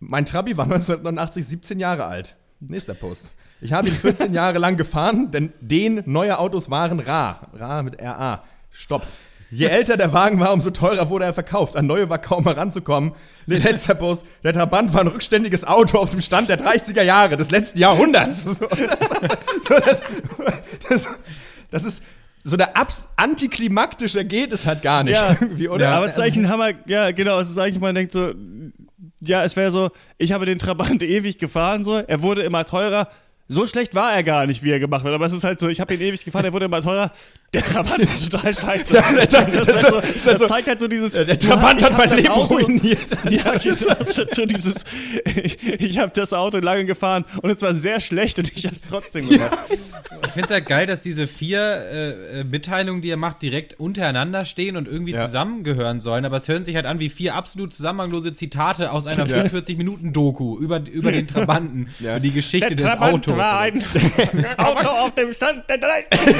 Mein 0.00 0.24
Trabi 0.24 0.56
war 0.56 0.64
1989 0.70 1.46
17 1.46 1.78
Jahre 1.78 2.06
alt. 2.06 2.36
Nächster 2.60 2.94
Post. 2.94 3.32
Ich 3.60 3.72
habe 3.72 3.88
ihn 3.88 3.94
14 3.94 4.32
Jahre 4.32 4.58
lang 4.58 4.76
gefahren, 4.76 5.30
denn 5.30 5.52
den 5.60 6.02
neue 6.06 6.38
Autos 6.38 6.70
waren 6.70 6.98
rar. 6.98 7.50
Rar 7.54 7.82
mit 7.82 8.00
RA. 8.00 8.42
Stopp. 8.70 9.06
Je 9.50 9.66
älter 9.66 9.96
der 9.96 10.12
Wagen 10.12 10.38
war, 10.38 10.52
umso 10.52 10.70
teurer 10.70 11.10
wurde 11.10 11.24
er 11.24 11.34
verkauft. 11.34 11.76
An 11.76 11.86
neue 11.86 12.08
war 12.08 12.18
kaum 12.18 12.44
heranzukommen. 12.44 13.12
Letzter 13.46 13.94
Post. 13.96 14.24
Der 14.44 14.52
Trabant 14.52 14.94
war 14.94 15.00
ein 15.00 15.08
rückständiges 15.08 15.64
Auto 15.64 15.98
auf 15.98 16.10
dem 16.10 16.20
Stand 16.20 16.48
der 16.48 16.58
30er 16.60 17.02
Jahre 17.02 17.36
des 17.36 17.50
letzten 17.50 17.78
Jahrhunderts. 17.78 18.44
So, 18.60 19.74
das, 19.78 20.02
das, 20.88 21.08
das 21.70 21.84
ist 21.84 22.02
so 22.42 22.56
der 22.56 22.76
abs 22.76 23.08
antiklimaktische 23.16 24.24
geht 24.24 24.52
es 24.52 24.66
halt 24.66 24.82
gar 24.82 25.04
nicht. 25.04 25.20
Ja, 25.20 25.30
irgendwie, 25.40 25.68
oder? 25.68 25.84
Ja, 25.84 25.96
aber 25.96 26.06
es 26.06 26.12
ist 26.12 26.20
eigentlich 26.20 26.38
ein 26.38 26.48
Hammer, 26.48 26.70
ja, 26.86 27.12
genau, 27.12 27.38
es 27.38 27.50
ist 27.50 27.58
eigentlich, 27.58 27.80
man 27.80 27.94
denkt 27.94 28.12
so, 28.12 28.32
ja, 29.20 29.44
es 29.44 29.56
wäre 29.56 29.70
so, 29.70 29.90
ich 30.18 30.32
habe 30.32 30.46
den 30.46 30.58
Trabant 30.58 31.02
ewig 31.02 31.38
gefahren, 31.38 31.84
so, 31.84 31.96
er 31.96 32.22
wurde 32.22 32.42
immer 32.42 32.64
teurer. 32.64 33.08
So 33.52 33.66
schlecht 33.66 33.94
war 33.96 34.12
er 34.14 34.22
gar 34.22 34.46
nicht, 34.46 34.62
wie 34.62 34.70
er 34.70 34.78
gemacht 34.78 35.04
wird. 35.04 35.12
Aber 35.14 35.26
es 35.26 35.32
ist 35.32 35.42
halt 35.44 35.58
so, 35.58 35.68
ich 35.68 35.80
habe 35.80 35.92
ihn 35.94 36.00
ewig 36.00 36.24
gefahren, 36.24 36.44
er 36.44 36.52
wurde 36.52 36.66
immer 36.66 36.80
teurer. 36.80 37.10
Der 37.52 37.64
Trabant 37.64 37.98
war 37.98 38.30
total 38.30 38.54
scheiße. 38.54 38.94
Ja, 38.94 39.12
der 39.12 39.28
Tra- 39.28 39.50
das, 39.50 39.66
das 39.66 39.82
halt 39.82 39.90
so, 39.92 39.98
ist 39.98 40.26
halt 40.26 40.34
das 40.34 40.38
so- 40.40 40.46
zeigt 40.46 40.68
halt 40.68 40.78
so 40.80 40.86
dieses. 40.86 41.10
der 41.12 41.36
Trabant 41.38 41.80
ja, 41.80 41.88
hat 41.90 41.98
mein 41.98 42.08
das 42.10 42.18
Leben 42.18 42.28
Auto- 42.30 42.54
ruiniert. 42.54 42.98
Ja, 43.30 43.52
das 43.54 43.64
ist 43.82 44.18
halt 44.18 44.34
so 44.34 44.46
dieses. 44.46 44.74
Ich, 45.42 45.58
ich 45.66 45.98
habe 45.98 46.12
das 46.14 46.32
Auto 46.32 46.58
lange 46.58 46.84
gefahren 46.84 47.24
und 47.42 47.50
es 47.50 47.60
war 47.62 47.74
sehr 47.74 48.00
schlecht 48.00 48.38
und 48.38 48.52
ich 48.56 48.66
habe 48.66 48.76
es 48.76 48.82
trotzdem 48.88 49.28
gemacht. 49.28 49.58
Ich 50.26 50.30
finde 50.32 50.46
es 50.48 50.52
halt 50.54 50.66
geil, 50.66 50.86
dass 50.86 51.00
diese 51.00 51.26
vier 51.26 51.60
äh, 51.60 52.40
äh, 52.40 52.44
Mitteilungen, 52.44 53.02
die 53.02 53.10
er 53.10 53.16
macht, 53.16 53.42
direkt 53.42 53.80
untereinander 53.80 54.44
stehen 54.44 54.76
und 54.76 54.86
irgendwie 54.86 55.12
Ja. 55.12 55.24
zusammengehören 55.26 56.00
sollen. 56.00 56.24
Aber 56.24 56.36
es 56.36 56.46
hören 56.46 56.64
sich 56.64 56.76
halt 56.76 56.86
an 56.86 57.00
wie 57.00 57.10
vier 57.10 57.34
absolut 57.34 57.72
zusammenhanglose 57.74 58.32
Zitate 58.32 58.92
aus 58.92 59.08
einer 59.08 59.26
Ja. 59.26 59.42
45-Minuten-Doku 59.42 60.56
über, 60.58 60.80
über 60.88 61.10
den 61.10 61.26
Trabanten, 61.26 61.88
Ja. 61.98 62.12
über 62.12 62.20
die 62.20 62.30
Geschichte 62.30 62.76
des 62.76 62.86
Trabant 62.86 63.14
Autos. 63.14 63.34
War 63.40 63.60
oder- 63.62 63.72
ein 63.72 64.58
Auto 64.58 64.88
auf 64.88 65.14
dem 65.14 65.32
Stand 65.32 65.64
der 65.68 65.78
30. 65.78 66.36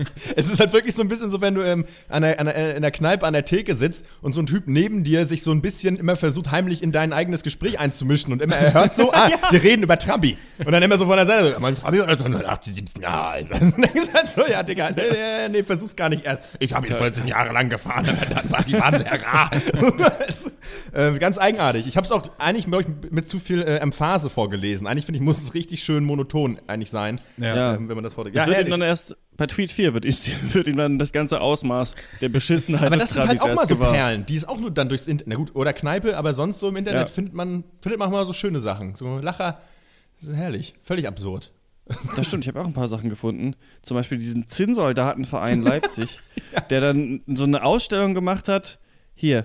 Es 0.36 0.50
ist 0.50 0.60
halt 0.60 0.72
wirklich 0.72 0.94
so 0.94 1.02
ein 1.02 1.08
bisschen 1.08 1.30
so, 1.30 1.40
wenn 1.40 1.54
du 1.54 1.62
ähm, 1.62 1.84
an 2.08 2.22
der, 2.22 2.40
an 2.40 2.46
der, 2.46 2.76
in 2.76 2.82
der 2.82 2.90
Kneipe 2.90 3.26
an 3.26 3.32
der 3.32 3.44
Theke 3.44 3.76
sitzt 3.76 4.04
und 4.22 4.32
so 4.32 4.40
ein 4.40 4.46
Typ 4.46 4.64
neben 4.66 5.04
dir 5.04 5.26
sich 5.26 5.42
so 5.42 5.50
ein 5.50 5.60
bisschen 5.60 5.96
immer 5.98 6.16
versucht, 6.16 6.50
heimlich 6.50 6.82
in 6.82 6.92
dein 6.92 7.12
eigenes 7.12 7.42
Gespräch 7.42 7.78
einzumischen 7.78 8.32
und 8.32 8.42
immer 8.42 8.56
er 8.56 8.72
hört 8.72 8.94
so, 8.94 9.12
ah, 9.12 9.30
die 9.50 9.56
reden 9.56 9.82
über 9.82 9.98
Trabi. 9.98 10.38
Und 10.64 10.72
dann 10.72 10.82
immer 10.82 10.98
so 10.98 11.06
von 11.06 11.16
der 11.16 11.26
Seite 11.26 11.52
so, 11.52 11.60
mein 11.60 11.76
Trabi 11.76 11.98
war 11.98 12.08
118, 12.08 12.74
17 12.74 13.02
Jahre 13.02 13.28
alt. 13.28 13.50
Und 13.50 13.60
dann 13.60 13.70
du 13.72 14.14
halt 14.14 14.28
so, 14.28 14.46
ja, 14.46 14.62
Digga, 14.62 14.90
nee, 14.90 15.02
nee, 15.10 15.48
nee 15.50 15.62
versuch's 15.62 15.96
gar 15.96 16.08
nicht 16.08 16.24
erst. 16.24 16.48
Ich 16.58 16.72
habe 16.72 16.86
ihn 16.86 16.94
14 16.94 17.26
Jahre 17.26 17.52
lang 17.52 17.68
gefahren, 17.68 18.08
aber 18.08 18.26
dann 18.26 18.50
war 18.50 18.62
die 18.64 18.74
waren 18.74 18.96
sehr 18.96 19.22
rar. 19.22 19.50
äh, 20.92 21.18
ganz 21.18 21.38
eigenartig. 21.38 21.86
Ich 21.86 21.96
habe 21.96 22.04
es 22.04 22.10
auch 22.10 22.22
eigentlich 22.38 22.66
glaub 22.66 22.82
ich, 22.82 23.10
mit 23.10 23.28
zu 23.28 23.38
viel 23.38 23.62
äh, 23.62 23.76
Emphase 23.76 24.30
vorgelesen. 24.30 24.86
Eigentlich 24.86 25.06
finde 25.06 25.18
ich, 25.18 25.24
muss 25.24 25.42
es 25.42 25.54
richtig 25.54 25.82
schön 25.82 26.04
monoton 26.10 26.60
eigentlich 26.66 26.90
sein, 26.90 27.20
Ja. 27.38 27.74
ähm, 27.74 27.88
wenn 27.88 27.94
man 27.94 28.04
das 28.04 28.14
vorträgt. 28.14 28.36
Ja, 28.36 28.42
Ja, 28.44 28.48
wird 28.56 28.66
ihm 28.66 28.70
dann 28.70 28.82
erst 28.82 29.16
bei 29.36 29.46
Tweet 29.46 29.70
4 29.70 29.94
wird, 29.94 30.04
ist, 30.04 30.28
wird 30.54 30.66
ihm 30.68 30.76
dann 30.76 30.98
das 30.98 31.12
ganze 31.12 31.40
Ausmaß 31.40 31.94
der 32.20 32.28
Beschissenheit 32.28 32.86
Aber 32.88 32.96
des 32.96 33.04
das 33.04 33.12
sind 33.14 33.26
halt 33.28 33.40
auch 33.40 33.54
mal 33.54 33.66
so 33.66 33.74
gewahr. 33.76 33.92
Perlen, 33.92 34.26
die 34.26 34.34
ist 34.36 34.48
auch 34.48 34.58
nur 34.58 34.70
dann 34.70 34.88
durchs 34.88 35.06
Internet. 35.06 35.28
Na 35.28 35.36
gut, 35.36 35.54
oder 35.54 35.72
Kneipe, 35.72 36.16
aber 36.16 36.34
sonst 36.34 36.58
so 36.58 36.68
im 36.68 36.76
Internet 36.76 37.00
Ja. 37.00 37.06
findet 37.06 37.32
man 37.34 37.64
findet 37.80 37.98
man 37.98 38.10
mal 38.10 38.26
so 38.26 38.32
schöne 38.32 38.60
Sachen. 38.60 38.94
So 38.96 39.18
Lacher, 39.18 39.60
das 40.20 40.28
ist 40.28 40.36
herrlich. 40.36 40.74
Völlig 40.82 41.06
absurd. 41.08 41.52
Das 42.16 42.26
stimmt, 42.28 42.44
ich 42.44 42.48
habe 42.48 42.60
auch 42.60 42.66
ein 42.66 42.72
paar 42.74 42.86
Sachen 42.88 43.08
gefunden. 43.10 43.56
Zum 43.82 43.96
Beispiel 43.96 44.18
diesen 44.18 44.46
Zinnsoldatenverein 44.46 45.62
Leipzig, 45.64 46.20
der 46.70 46.80
dann 46.80 47.22
so 47.26 47.44
eine 47.44 47.64
Ausstellung 47.64 48.14
gemacht 48.14 48.46
hat. 48.48 48.78
Hier, 49.14 49.44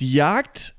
die 0.00 0.12
Jagd, 0.12 0.74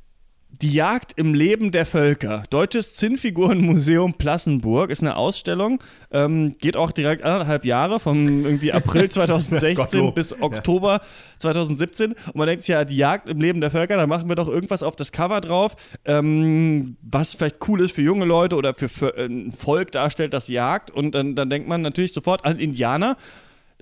die 0.64 0.72
Jagd 0.72 1.12
im 1.18 1.34
Leben 1.34 1.72
der 1.72 1.86
Völker. 1.86 2.46
Deutsches 2.50 2.94
Zinnfigurenmuseum 2.94 4.14
Plassenburg 4.14 4.92
ist 4.92 5.02
eine 5.02 5.18
Ausstellung. 5.18 5.84
Ähm, 6.10 6.56
geht 6.58 6.78
auch 6.78 6.92
direkt 6.92 7.22
anderthalb 7.24 7.66
Jahre, 7.66 8.00
vom 8.00 8.46
irgendwie 8.46 8.72
April 8.72 9.10
2016 9.12 9.76
Gottlob. 9.76 10.16
bis 10.16 10.42
Oktober 10.42 11.02
2017. 11.40 12.14
Und 12.14 12.36
man 12.36 12.48
denkt 12.48 12.64
sich 12.64 12.72
ja, 12.72 12.86
die 12.86 12.96
Jagd 12.96 13.28
im 13.28 13.42
Leben 13.42 13.60
der 13.60 13.72
Völker, 13.72 13.98
da 13.98 14.08
machen 14.08 14.30
wir 14.30 14.38
doch 14.38 14.48
irgendwas 14.48 14.84
auf 14.84 14.96
das 14.96 15.12
Cover 15.12 15.42
drauf, 15.42 15.76
ähm, 16.06 16.96
was 17.02 17.34
vielleicht 17.34 17.58
cool 17.68 17.82
ist 17.82 17.94
für 17.94 18.02
junge 18.02 18.24
Leute 18.24 18.56
oder 18.56 18.74
für, 18.74 18.88
für 18.88 19.18
ein 19.18 19.52
Volk 19.52 19.92
darstellt, 19.92 20.34
das 20.34 20.48
jagt. 20.48 20.92
Und 20.92 21.14
dann, 21.14 21.36
dann 21.36 21.50
denkt 21.50 21.68
man 21.68 21.82
natürlich 21.82 22.14
sofort 22.14 22.46
an 22.46 22.58
Indianer. 22.58 23.18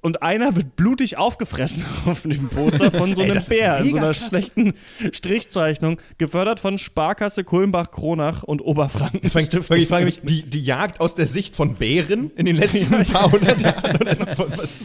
Und 0.03 0.23
einer 0.23 0.55
wird 0.55 0.75
blutig 0.75 1.17
aufgefressen 1.17 1.85
auf 2.07 2.23
dem 2.23 2.49
Poster 2.49 2.89
von 2.91 3.13
so 3.15 3.21
Ey, 3.21 3.29
einem 3.29 3.37
ist 3.37 3.49
Bär 3.49 3.77
in 3.81 3.91
so 3.91 3.97
einer 3.97 4.07
krass. 4.07 4.27
schlechten 4.29 4.73
Strichzeichnung, 5.11 6.01
gefördert 6.17 6.59
von 6.59 6.79
Sparkasse 6.79 7.43
Kulmbach, 7.43 7.91
Kronach 7.91 8.41
und 8.41 8.61
Oberfranken. 8.61 9.19
Ich 9.23 9.31
frage, 9.31 9.81
ich 9.81 9.87
frage 9.87 10.05
mich, 10.05 10.21
die, 10.23 10.41
die 10.41 10.63
Jagd 10.63 10.99
aus 11.01 11.13
der 11.13 11.27
Sicht 11.27 11.55
von 11.55 11.75
Bären 11.75 12.31
in 12.35 12.45
den 12.47 12.55
letzten 12.55 13.05
paar 13.05 13.31
hundert 13.31 13.61
Jahren. 13.61 13.99
Was? 14.57 14.79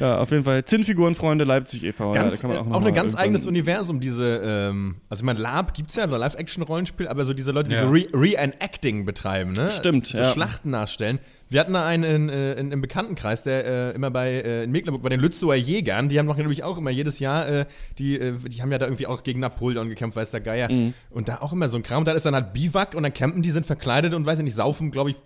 Ja, 0.00 0.18
auf 0.18 0.30
jeden 0.32 0.42
Fall. 0.44 0.64
Zinnfigurenfreunde 0.64 1.44
Leipzig 1.44 1.84
e.V. 1.84 2.14
ja, 2.14 2.22
ganz, 2.22 2.42
man 2.42 2.56
auch, 2.56 2.70
auch, 2.72 2.84
ein 2.84 2.94
ganz 2.94 3.14
eigenes 3.14 3.46
Universum, 3.46 4.00
diese, 4.00 4.40
ähm, 4.44 4.96
also 5.08 5.20
ich 5.22 5.24
meine, 5.24 5.38
Lab 5.38 5.72
gibt 5.74 5.90
es 5.90 5.96
ja, 5.96 6.04
Live-Action-Rollenspiel, 6.06 7.06
aber 7.06 7.24
so 7.24 7.32
diese 7.32 7.52
Leute, 7.52 7.68
die 7.68 7.76
Ja. 7.76 7.82
so 7.82 7.88
Re- 7.90 8.08
Reenacting 8.12 9.04
betreiben, 9.04 9.52
ne? 9.52 9.70
Stimmt, 9.70 10.06
So 10.06 10.18
ja. 10.18 10.24
Schlachten 10.24 10.70
nachstellen. 10.70 11.20
Wir 11.48 11.60
hatten 11.60 11.74
da 11.74 11.86
einen 11.86 12.04
in, 12.04 12.28
äh, 12.28 12.54
in, 12.54 12.72
im 12.72 12.80
Bekanntenkreis, 12.80 13.42
der 13.42 13.64
äh, 13.64 13.94
immer 13.94 14.10
bei 14.10 14.30
äh, 14.30 14.64
in 14.64 14.72
Mecklenburg 14.72 15.02
bei 15.02 15.08
den 15.08 15.20
Lützower 15.20 15.54
Jägern, 15.54 16.08
die 16.08 16.18
haben 16.18 16.26
doch 16.26 16.36
nämlich 16.36 16.62
auch 16.62 16.78
immer 16.78 16.90
jedes 16.90 17.18
Jahr, 17.18 17.46
äh, 17.48 17.66
die, 17.98 18.18
äh, 18.18 18.38
die 18.38 18.62
haben 18.62 18.72
ja 18.72 18.78
da 18.78 18.86
irgendwie 18.86 19.06
auch 19.06 19.22
gegen 19.22 19.40
Napoleon 19.40 19.88
gekämpft, 19.88 20.16
weiß 20.16 20.30
der 20.30 20.40
Geier. 20.40 20.70
Mhm. 20.70 20.94
Und 21.10 21.28
da 21.28 21.38
auch 21.40 21.52
immer 21.52 21.68
so 21.68 21.76
ein 21.76 21.82
Kram. 21.82 22.00
Und 22.00 22.08
da 22.08 22.12
ist 22.12 22.26
dann 22.26 22.34
halt 22.34 22.54
Biwak 22.54 22.94
und 22.94 23.02
dann 23.02 23.14
campen 23.14 23.42
die, 23.42 23.50
sind 23.50 23.66
verkleidet 23.66 24.14
und 24.14 24.26
weiß 24.26 24.38
ich 24.38 24.44
nicht, 24.44 24.54
saufen, 24.54 24.90
glaube 24.90 25.10
ich, 25.10 25.16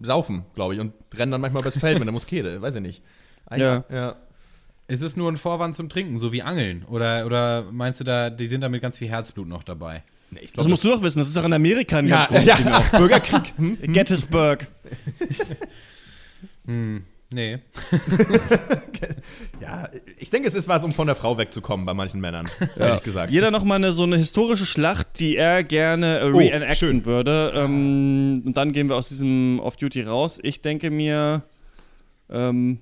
saufen, 0.00 0.44
glaube 0.54 0.74
ich, 0.74 0.80
und 0.80 0.92
rennen 1.14 1.32
dann 1.32 1.40
manchmal 1.40 1.62
übers 1.62 1.78
Feld 1.78 1.98
mit 1.98 2.06
der 2.06 2.12
Muskete, 2.12 2.60
weiß 2.62 2.74
ich 2.76 2.82
nicht. 2.82 3.02
Ja. 3.50 3.84
ja. 3.90 4.16
Ist 4.88 5.02
es 5.02 5.16
nur 5.16 5.30
ein 5.30 5.36
Vorwand 5.36 5.74
zum 5.74 5.88
Trinken, 5.88 6.18
so 6.18 6.32
wie 6.32 6.42
Angeln? 6.42 6.84
Oder, 6.84 7.26
oder 7.26 7.64
meinst 7.72 7.98
du 8.00 8.04
da, 8.04 8.30
die 8.30 8.46
sind 8.46 8.60
da 8.60 8.68
mit 8.68 8.82
ganz 8.82 8.98
viel 8.98 9.08
Herzblut 9.08 9.48
noch 9.48 9.64
dabei? 9.64 10.04
Nee, 10.36 10.42
ich 10.44 10.52
Das 10.52 10.54
glaub, 10.64 10.68
musst 10.68 10.84
du 10.84 10.88
doch 10.90 11.02
wissen, 11.02 11.18
das 11.18 11.28
ist 11.28 11.36
auch 11.38 11.44
in 11.44 11.52
Amerika 11.52 11.98
ein 11.98 12.08
ja, 12.08 12.16
ganz 12.18 12.28
großes 12.28 12.44
ja, 12.46 12.56
Ding 12.56 12.68
auch. 12.68 12.84
Bürgerkrieg. 12.90 13.54
Hm? 13.56 13.78
Gettysburg. 13.92 14.66
Hm, 16.66 17.04
nee. 17.30 17.58
Ja, 19.60 19.88
ich 20.18 20.30
denke, 20.30 20.46
es 20.48 20.54
ist 20.54 20.68
was, 20.68 20.84
um 20.84 20.92
von 20.92 21.06
der 21.06 21.16
Frau 21.16 21.38
wegzukommen 21.38 21.84
bei 21.86 21.94
manchen 21.94 22.20
Männern, 22.20 22.48
ehrlich 22.76 23.02
gesagt. 23.02 23.32
Jeder 23.32 23.50
noch 23.50 23.64
mal 23.64 23.74
eine, 23.76 23.92
so 23.92 24.04
eine 24.04 24.16
historische 24.16 24.64
Schlacht, 24.66 25.18
die 25.18 25.36
er 25.36 25.64
gerne 25.64 26.20
äh, 26.20 26.30
Oh, 26.30 26.36
reenacten 26.38 26.76
schön. 26.76 27.04
würde. 27.04 27.52
Ähm, 27.54 28.42
und 28.46 28.56
dann 28.56 28.72
gehen 28.72 28.88
wir 28.88 28.96
aus 28.96 29.08
diesem 29.08 29.58
Off-Duty 29.60 30.02
raus. 30.02 30.38
Ich 30.42 30.60
denke 30.60 30.90
mir 30.90 31.42
ähm, 32.30 32.78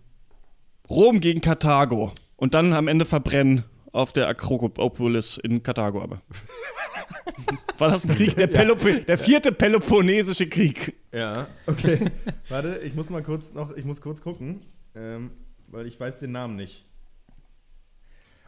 Rom 0.91 1.21
gegen 1.21 1.41
Karthago. 1.41 2.13
Und 2.37 2.55
dann 2.55 2.73
am 2.75 2.89
Ende 2.89 3.05
verbrennen 3.07 3.65
auf 3.95 4.13
der 4.13 4.29
Akropolis 4.29 5.39
in 5.39 5.63
Karthago 5.63 6.03
aber. 6.03 6.21
War 7.79 7.91
das 7.91 8.05
ein 8.05 8.15
Krieg? 8.15 8.37
Der, 8.37 8.47
Pelopo 8.47 8.89
der 8.89 9.19
vierte 9.19 9.51
Peloponnesische 9.53 10.49
Krieg. 10.49 10.95
Ja, 11.13 11.47
okay. 11.67 12.01
Warte, 12.49 12.81
ich 12.85 12.95
muss 12.95 13.09
mal 13.11 13.23
kurz 13.23 13.53
noch, 13.53 13.77
ich 13.77 13.85
muss 13.85 14.01
kurz 14.01 14.21
gucken, 14.21 14.63
ähm, 14.95 15.31
weil 15.69 15.87
ich 15.87 15.99
weiß 15.99 16.19
den 16.19 16.33
Namen 16.33 16.57
nicht. 16.57 16.85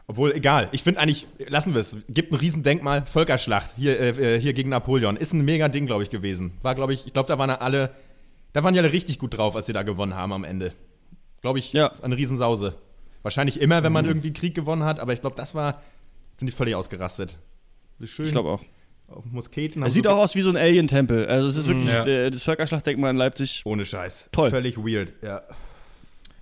Obwohl, 0.09 0.33
egal. 0.33 0.69
Ich 0.71 0.83
finde 0.83 1.01
eigentlich, 1.01 1.27
lassen 1.49 1.73
wir 1.73 1.81
es. 1.81 1.97
Gibt 2.07 2.31
ein 2.31 2.35
Riesendenkmal, 2.35 3.05
Völkerschlacht 3.05 3.73
hier, 3.75 3.99
äh, 3.99 4.35
äh, 4.35 4.39
hier 4.39 4.53
gegen 4.53 4.69
Napoleon. 4.69 5.17
Ist 5.17 5.33
ein 5.33 5.43
mega 5.43 5.67
Ding, 5.67 5.85
glaube 5.85 6.03
ich, 6.03 6.09
gewesen. 6.09 6.53
War, 6.61 6.75
glaube 6.75 6.93
ich, 6.93 7.05
ich 7.07 7.13
glaube, 7.13 7.27
da 7.27 7.37
waren 7.37 7.49
alle, 7.49 7.91
da 8.53 8.63
waren 8.63 8.73
die 8.73 8.79
alle 8.79 8.93
richtig 8.93 9.19
gut 9.19 9.37
drauf, 9.37 9.55
als 9.57 9.65
sie 9.65 9.73
da 9.73 9.83
gewonnen 9.83 10.15
haben 10.15 10.31
am 10.31 10.45
Ende. 10.45 10.71
Glaube 11.41 11.59
ich, 11.59 11.73
Ja. 11.73 11.91
eine 12.01 12.15
Riesensause. 12.15 12.75
Wahrscheinlich 13.27 13.59
immer, 13.59 13.83
wenn 13.83 13.91
man 13.91 14.05
irgendwie 14.05 14.31
Krieg 14.31 14.55
gewonnen 14.55 14.83
hat, 14.83 15.01
aber 15.01 15.11
ich 15.11 15.19
glaube, 15.19 15.35
das 15.35 15.53
war, 15.53 15.81
sind 16.37 16.47
die 16.47 16.53
völlig 16.55 16.75
ausgerastet. 16.75 17.37
Schön 18.05 18.27
Ich 18.27 18.31
glaube 18.31 18.49
auch. 18.51 18.61
auf 19.09 19.25
Musketen. 19.25 19.83
Es 19.83 19.93
sieht 19.93 20.07
auch 20.07 20.17
aus 20.17 20.33
wie 20.35 20.39
so 20.41 20.49
ein 20.49 20.55
Alien-Tempel. 20.55 21.25
Also 21.27 21.49
es 21.49 21.57
ist 21.57 21.67
wirklich 21.67 21.87
Ja. 21.87 22.05
äh, 22.05 22.31
das 22.31 22.43
Völkerschlachtdenkmal 22.43 23.11
in 23.11 23.17
Leipzig. 23.17 23.63
Ohne 23.65 23.83
Scheiß. 23.85 24.29
Toll. 24.31 24.49
Völlig 24.49 24.77
weird, 24.77 25.11
ja. 25.21 25.41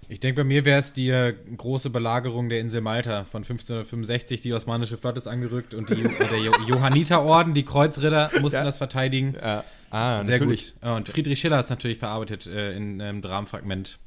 Ich 0.07 0.19
denke, 0.19 0.41
bei 0.41 0.43
mir 0.43 0.63
wäre 0.65 0.79
es 0.79 0.93
die 0.93 1.09
äh, 1.09 1.33
große 1.57 1.89
Belagerung 1.89 2.47
der 2.49 2.59
Insel 2.59 2.81
Malta 2.81 3.23
von 3.23 3.41
1565. 3.41 4.39
Die 4.41 4.53
osmanische 4.53 4.97
Flotte 4.97 5.17
ist 5.17 5.27
angerückt 5.27 5.73
und 5.73 5.89
die, 5.89 6.03
äh, 6.03 6.09
der 6.29 6.37
jo 6.39 6.51
Johanniterorden, 6.67 7.55
die 7.55 7.65
Kreuzritter, 7.65 8.29
mussten 8.41 8.57
Ja. 8.59 8.63
das 8.63 8.77
verteidigen. 8.77 9.33
Ja. 9.41 9.63
Ah, 9.89 10.21
Sehr 10.21 10.37
natürlich. 10.37 10.75
gut. 10.79 10.87
Und 10.91 11.09
Friedrich 11.09 11.39
Schiller 11.39 11.57
hat 11.57 11.63
es 11.65 11.71
natürlich 11.71 11.97
verarbeitet 11.97 12.45
äh, 12.45 12.73
in 12.77 13.01
einem 13.01 13.23
Dramenfragment. 13.23 13.97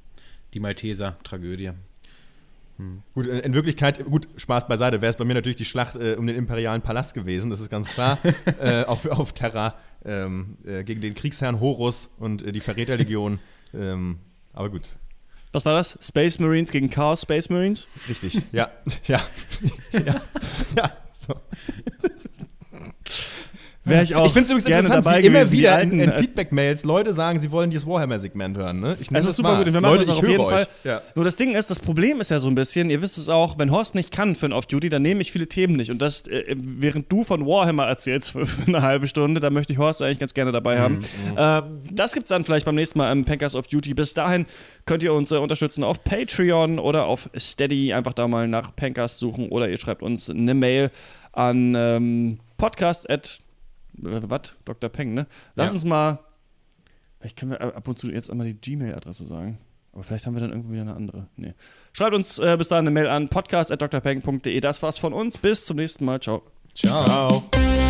Die 0.54 0.60
Malteser-Tragödie. 0.60 1.72
Gut, 3.14 3.26
in 3.26 3.38
in 3.40 3.54
Wirklichkeit, 3.54 4.04
gut, 4.04 4.28
Spaß 4.36 4.68
beiseite, 4.68 5.00
wäre 5.00 5.10
es 5.10 5.16
bei 5.16 5.24
mir 5.24 5.34
natürlich 5.34 5.56
die 5.56 5.64
Schlacht 5.64 5.96
äh, 5.96 6.14
um 6.14 6.26
den 6.26 6.36
imperialen 6.36 6.80
Palast 6.80 7.12
gewesen, 7.12 7.50
das 7.50 7.60
ist 7.60 7.70
ganz 7.70 7.88
klar. 7.88 8.18
äh, 8.60 8.84
auf, 8.84 9.06
auf 9.06 9.32
Terra 9.32 9.74
ähm, 10.04 10.58
äh, 10.64 10.84
gegen 10.84 11.00
den 11.00 11.14
Kriegsherrn 11.14 11.60
Horus 11.60 12.08
und 12.18 12.42
äh, 12.42 12.52
die 12.52 12.60
Verräterlegion. 12.60 13.40
ähm, 13.74 14.18
aber 14.52 14.70
gut, 14.70 14.96
Was 15.52 15.64
war 15.64 15.72
das? 15.72 15.98
Space 16.00 16.38
Marines 16.38 16.70
gegen 16.70 16.88
Chaos 16.88 17.22
Space 17.22 17.50
Marines? 17.50 17.88
richtig. 18.08 18.40
Ja, 18.52 18.70
ja. 19.06 19.20
ja. 19.92 20.20
ja. 20.76 20.92
So. 21.18 21.34
Wäre 23.88 24.02
ich 24.02 24.14
auch 24.14 24.26
ich 24.26 24.32
finde 24.32 24.44
es 24.44 24.50
übrigens 24.50 24.66
interessant, 24.66 25.06
dabei 25.06 25.22
wie 25.22 25.26
immer 25.26 25.38
gewesen, 25.40 25.52
die 25.52 25.58
wieder 25.58 25.74
alten, 25.74 25.92
in, 25.92 26.00
in 26.00 26.10
äh, 26.10 26.12
Feedback-Mails 26.12 26.84
Leute 26.84 27.12
sagen, 27.12 27.38
sie 27.38 27.50
wollen 27.50 27.70
dieses 27.70 27.86
Warhammer-Segment 27.86 28.56
hören. 28.56 28.80
Ne? 28.80 28.96
Ich 29.00 29.08
Es 29.08 29.12
das 29.12 29.26
ist 29.26 29.36
super 29.36 29.50
wahr. 29.50 29.58
gut 29.58 29.68
und 29.68 29.74
wir 29.74 29.80
machen 29.80 29.94
Leute, 29.94 30.06
das 30.06 30.16
auf 30.16 30.26
jeden 30.26 30.40
euch. 30.40 30.50
Fall. 30.50 30.68
Ja. 30.84 31.02
Nur 31.14 31.24
das 31.24 31.36
Ding 31.36 31.54
ist, 31.54 31.70
das 31.70 31.80
Problem 31.80 32.20
ist 32.20 32.30
ja 32.30 32.40
so 32.40 32.48
ein 32.48 32.54
bisschen, 32.54 32.90
ihr 32.90 33.02
wisst 33.02 33.18
es 33.18 33.28
auch, 33.28 33.58
wenn 33.58 33.70
Horst 33.70 33.94
nicht 33.94 34.10
kann 34.10 34.34
für 34.34 34.46
ein 34.46 34.52
Off-Duty, 34.52 34.88
dann 34.88 35.02
nehme 35.02 35.20
ich 35.20 35.32
viele 35.32 35.46
Themen 35.46 35.76
nicht. 35.76 35.90
Und 35.90 36.00
das, 36.02 36.26
äh, 36.26 36.54
während 36.56 37.10
du 37.10 37.24
von 37.24 37.46
Warhammer 37.46 37.86
erzählst 37.86 38.30
für, 38.30 38.46
für 38.46 38.66
eine 38.66 38.82
halbe 38.82 39.06
Stunde, 39.06 39.40
da 39.40 39.50
möchte 39.50 39.72
ich 39.72 39.78
Horst 39.78 40.02
eigentlich 40.02 40.18
ganz 40.18 40.34
gerne 40.34 40.52
dabei 40.52 40.80
haben. 40.80 41.00
Ähm, 41.36 41.62
das 41.90 42.12
gibt's 42.12 42.30
dann 42.30 42.44
vielleicht 42.44 42.66
beim 42.66 42.74
nächsten 42.74 42.98
Mal 42.98 43.10
im 43.12 43.24
Pankers 43.24 43.54
of 43.54 43.66
Duty. 43.66 43.94
Bis 43.94 44.14
dahin 44.14 44.46
könnt 44.86 45.02
ihr 45.02 45.12
uns 45.12 45.30
äh, 45.30 45.36
unterstützen 45.36 45.84
auf 45.84 46.02
Patreon 46.04 46.78
oder 46.78 47.06
auf 47.06 47.28
Steady. 47.36 47.92
Einfach 47.92 48.12
da 48.12 48.28
mal 48.28 48.48
nach 48.48 48.74
Pankers 48.74 49.18
suchen 49.18 49.48
oder 49.48 49.68
ihr 49.68 49.78
schreibt 49.78 50.02
uns 50.02 50.30
eine 50.30 50.54
Mail 50.54 50.90
an 51.32 51.74
ähm, 51.76 52.38
podcast 52.56 53.08
at 53.10 53.40
äh, 54.06 54.20
was? 54.30 54.54
Dr. 54.64 54.88
Peng, 54.90 55.14
ne? 55.14 55.26
Lass 55.54 55.68
Ja. 55.68 55.74
uns 55.74 55.84
mal 55.84 56.18
Vielleicht 57.20 57.36
können 57.36 57.50
wir 57.50 57.60
ab 57.60 57.88
und 57.88 57.98
zu 57.98 58.12
jetzt 58.12 58.30
einmal 58.30 58.46
die 58.46 58.54
Gmail-Adresse 58.54 59.26
sagen. 59.26 59.58
Aber 59.92 60.04
vielleicht 60.04 60.26
haben 60.26 60.34
wir 60.34 60.40
dann 60.40 60.50
irgendwo 60.50 60.70
wieder 60.70 60.82
eine 60.82 60.94
andere. 60.94 61.26
Nee. 61.36 61.54
Schreibt 61.92 62.14
uns 62.14 62.38
äh, 62.38 62.56
bis 62.56 62.68
dahin 62.68 62.84
eine 62.84 62.92
Mail 62.92 63.08
an 63.08 63.28
podcast.drpeng.de. 63.28 64.60
Das 64.60 64.80
war's 64.84 64.98
von 64.98 65.12
uns. 65.12 65.36
Bis 65.36 65.64
zum 65.64 65.78
nächsten 65.78 66.04
Mal. 66.04 66.20
Ciao. 66.20 66.42
Ciao. 66.74 67.04
Ciao. 67.04 67.87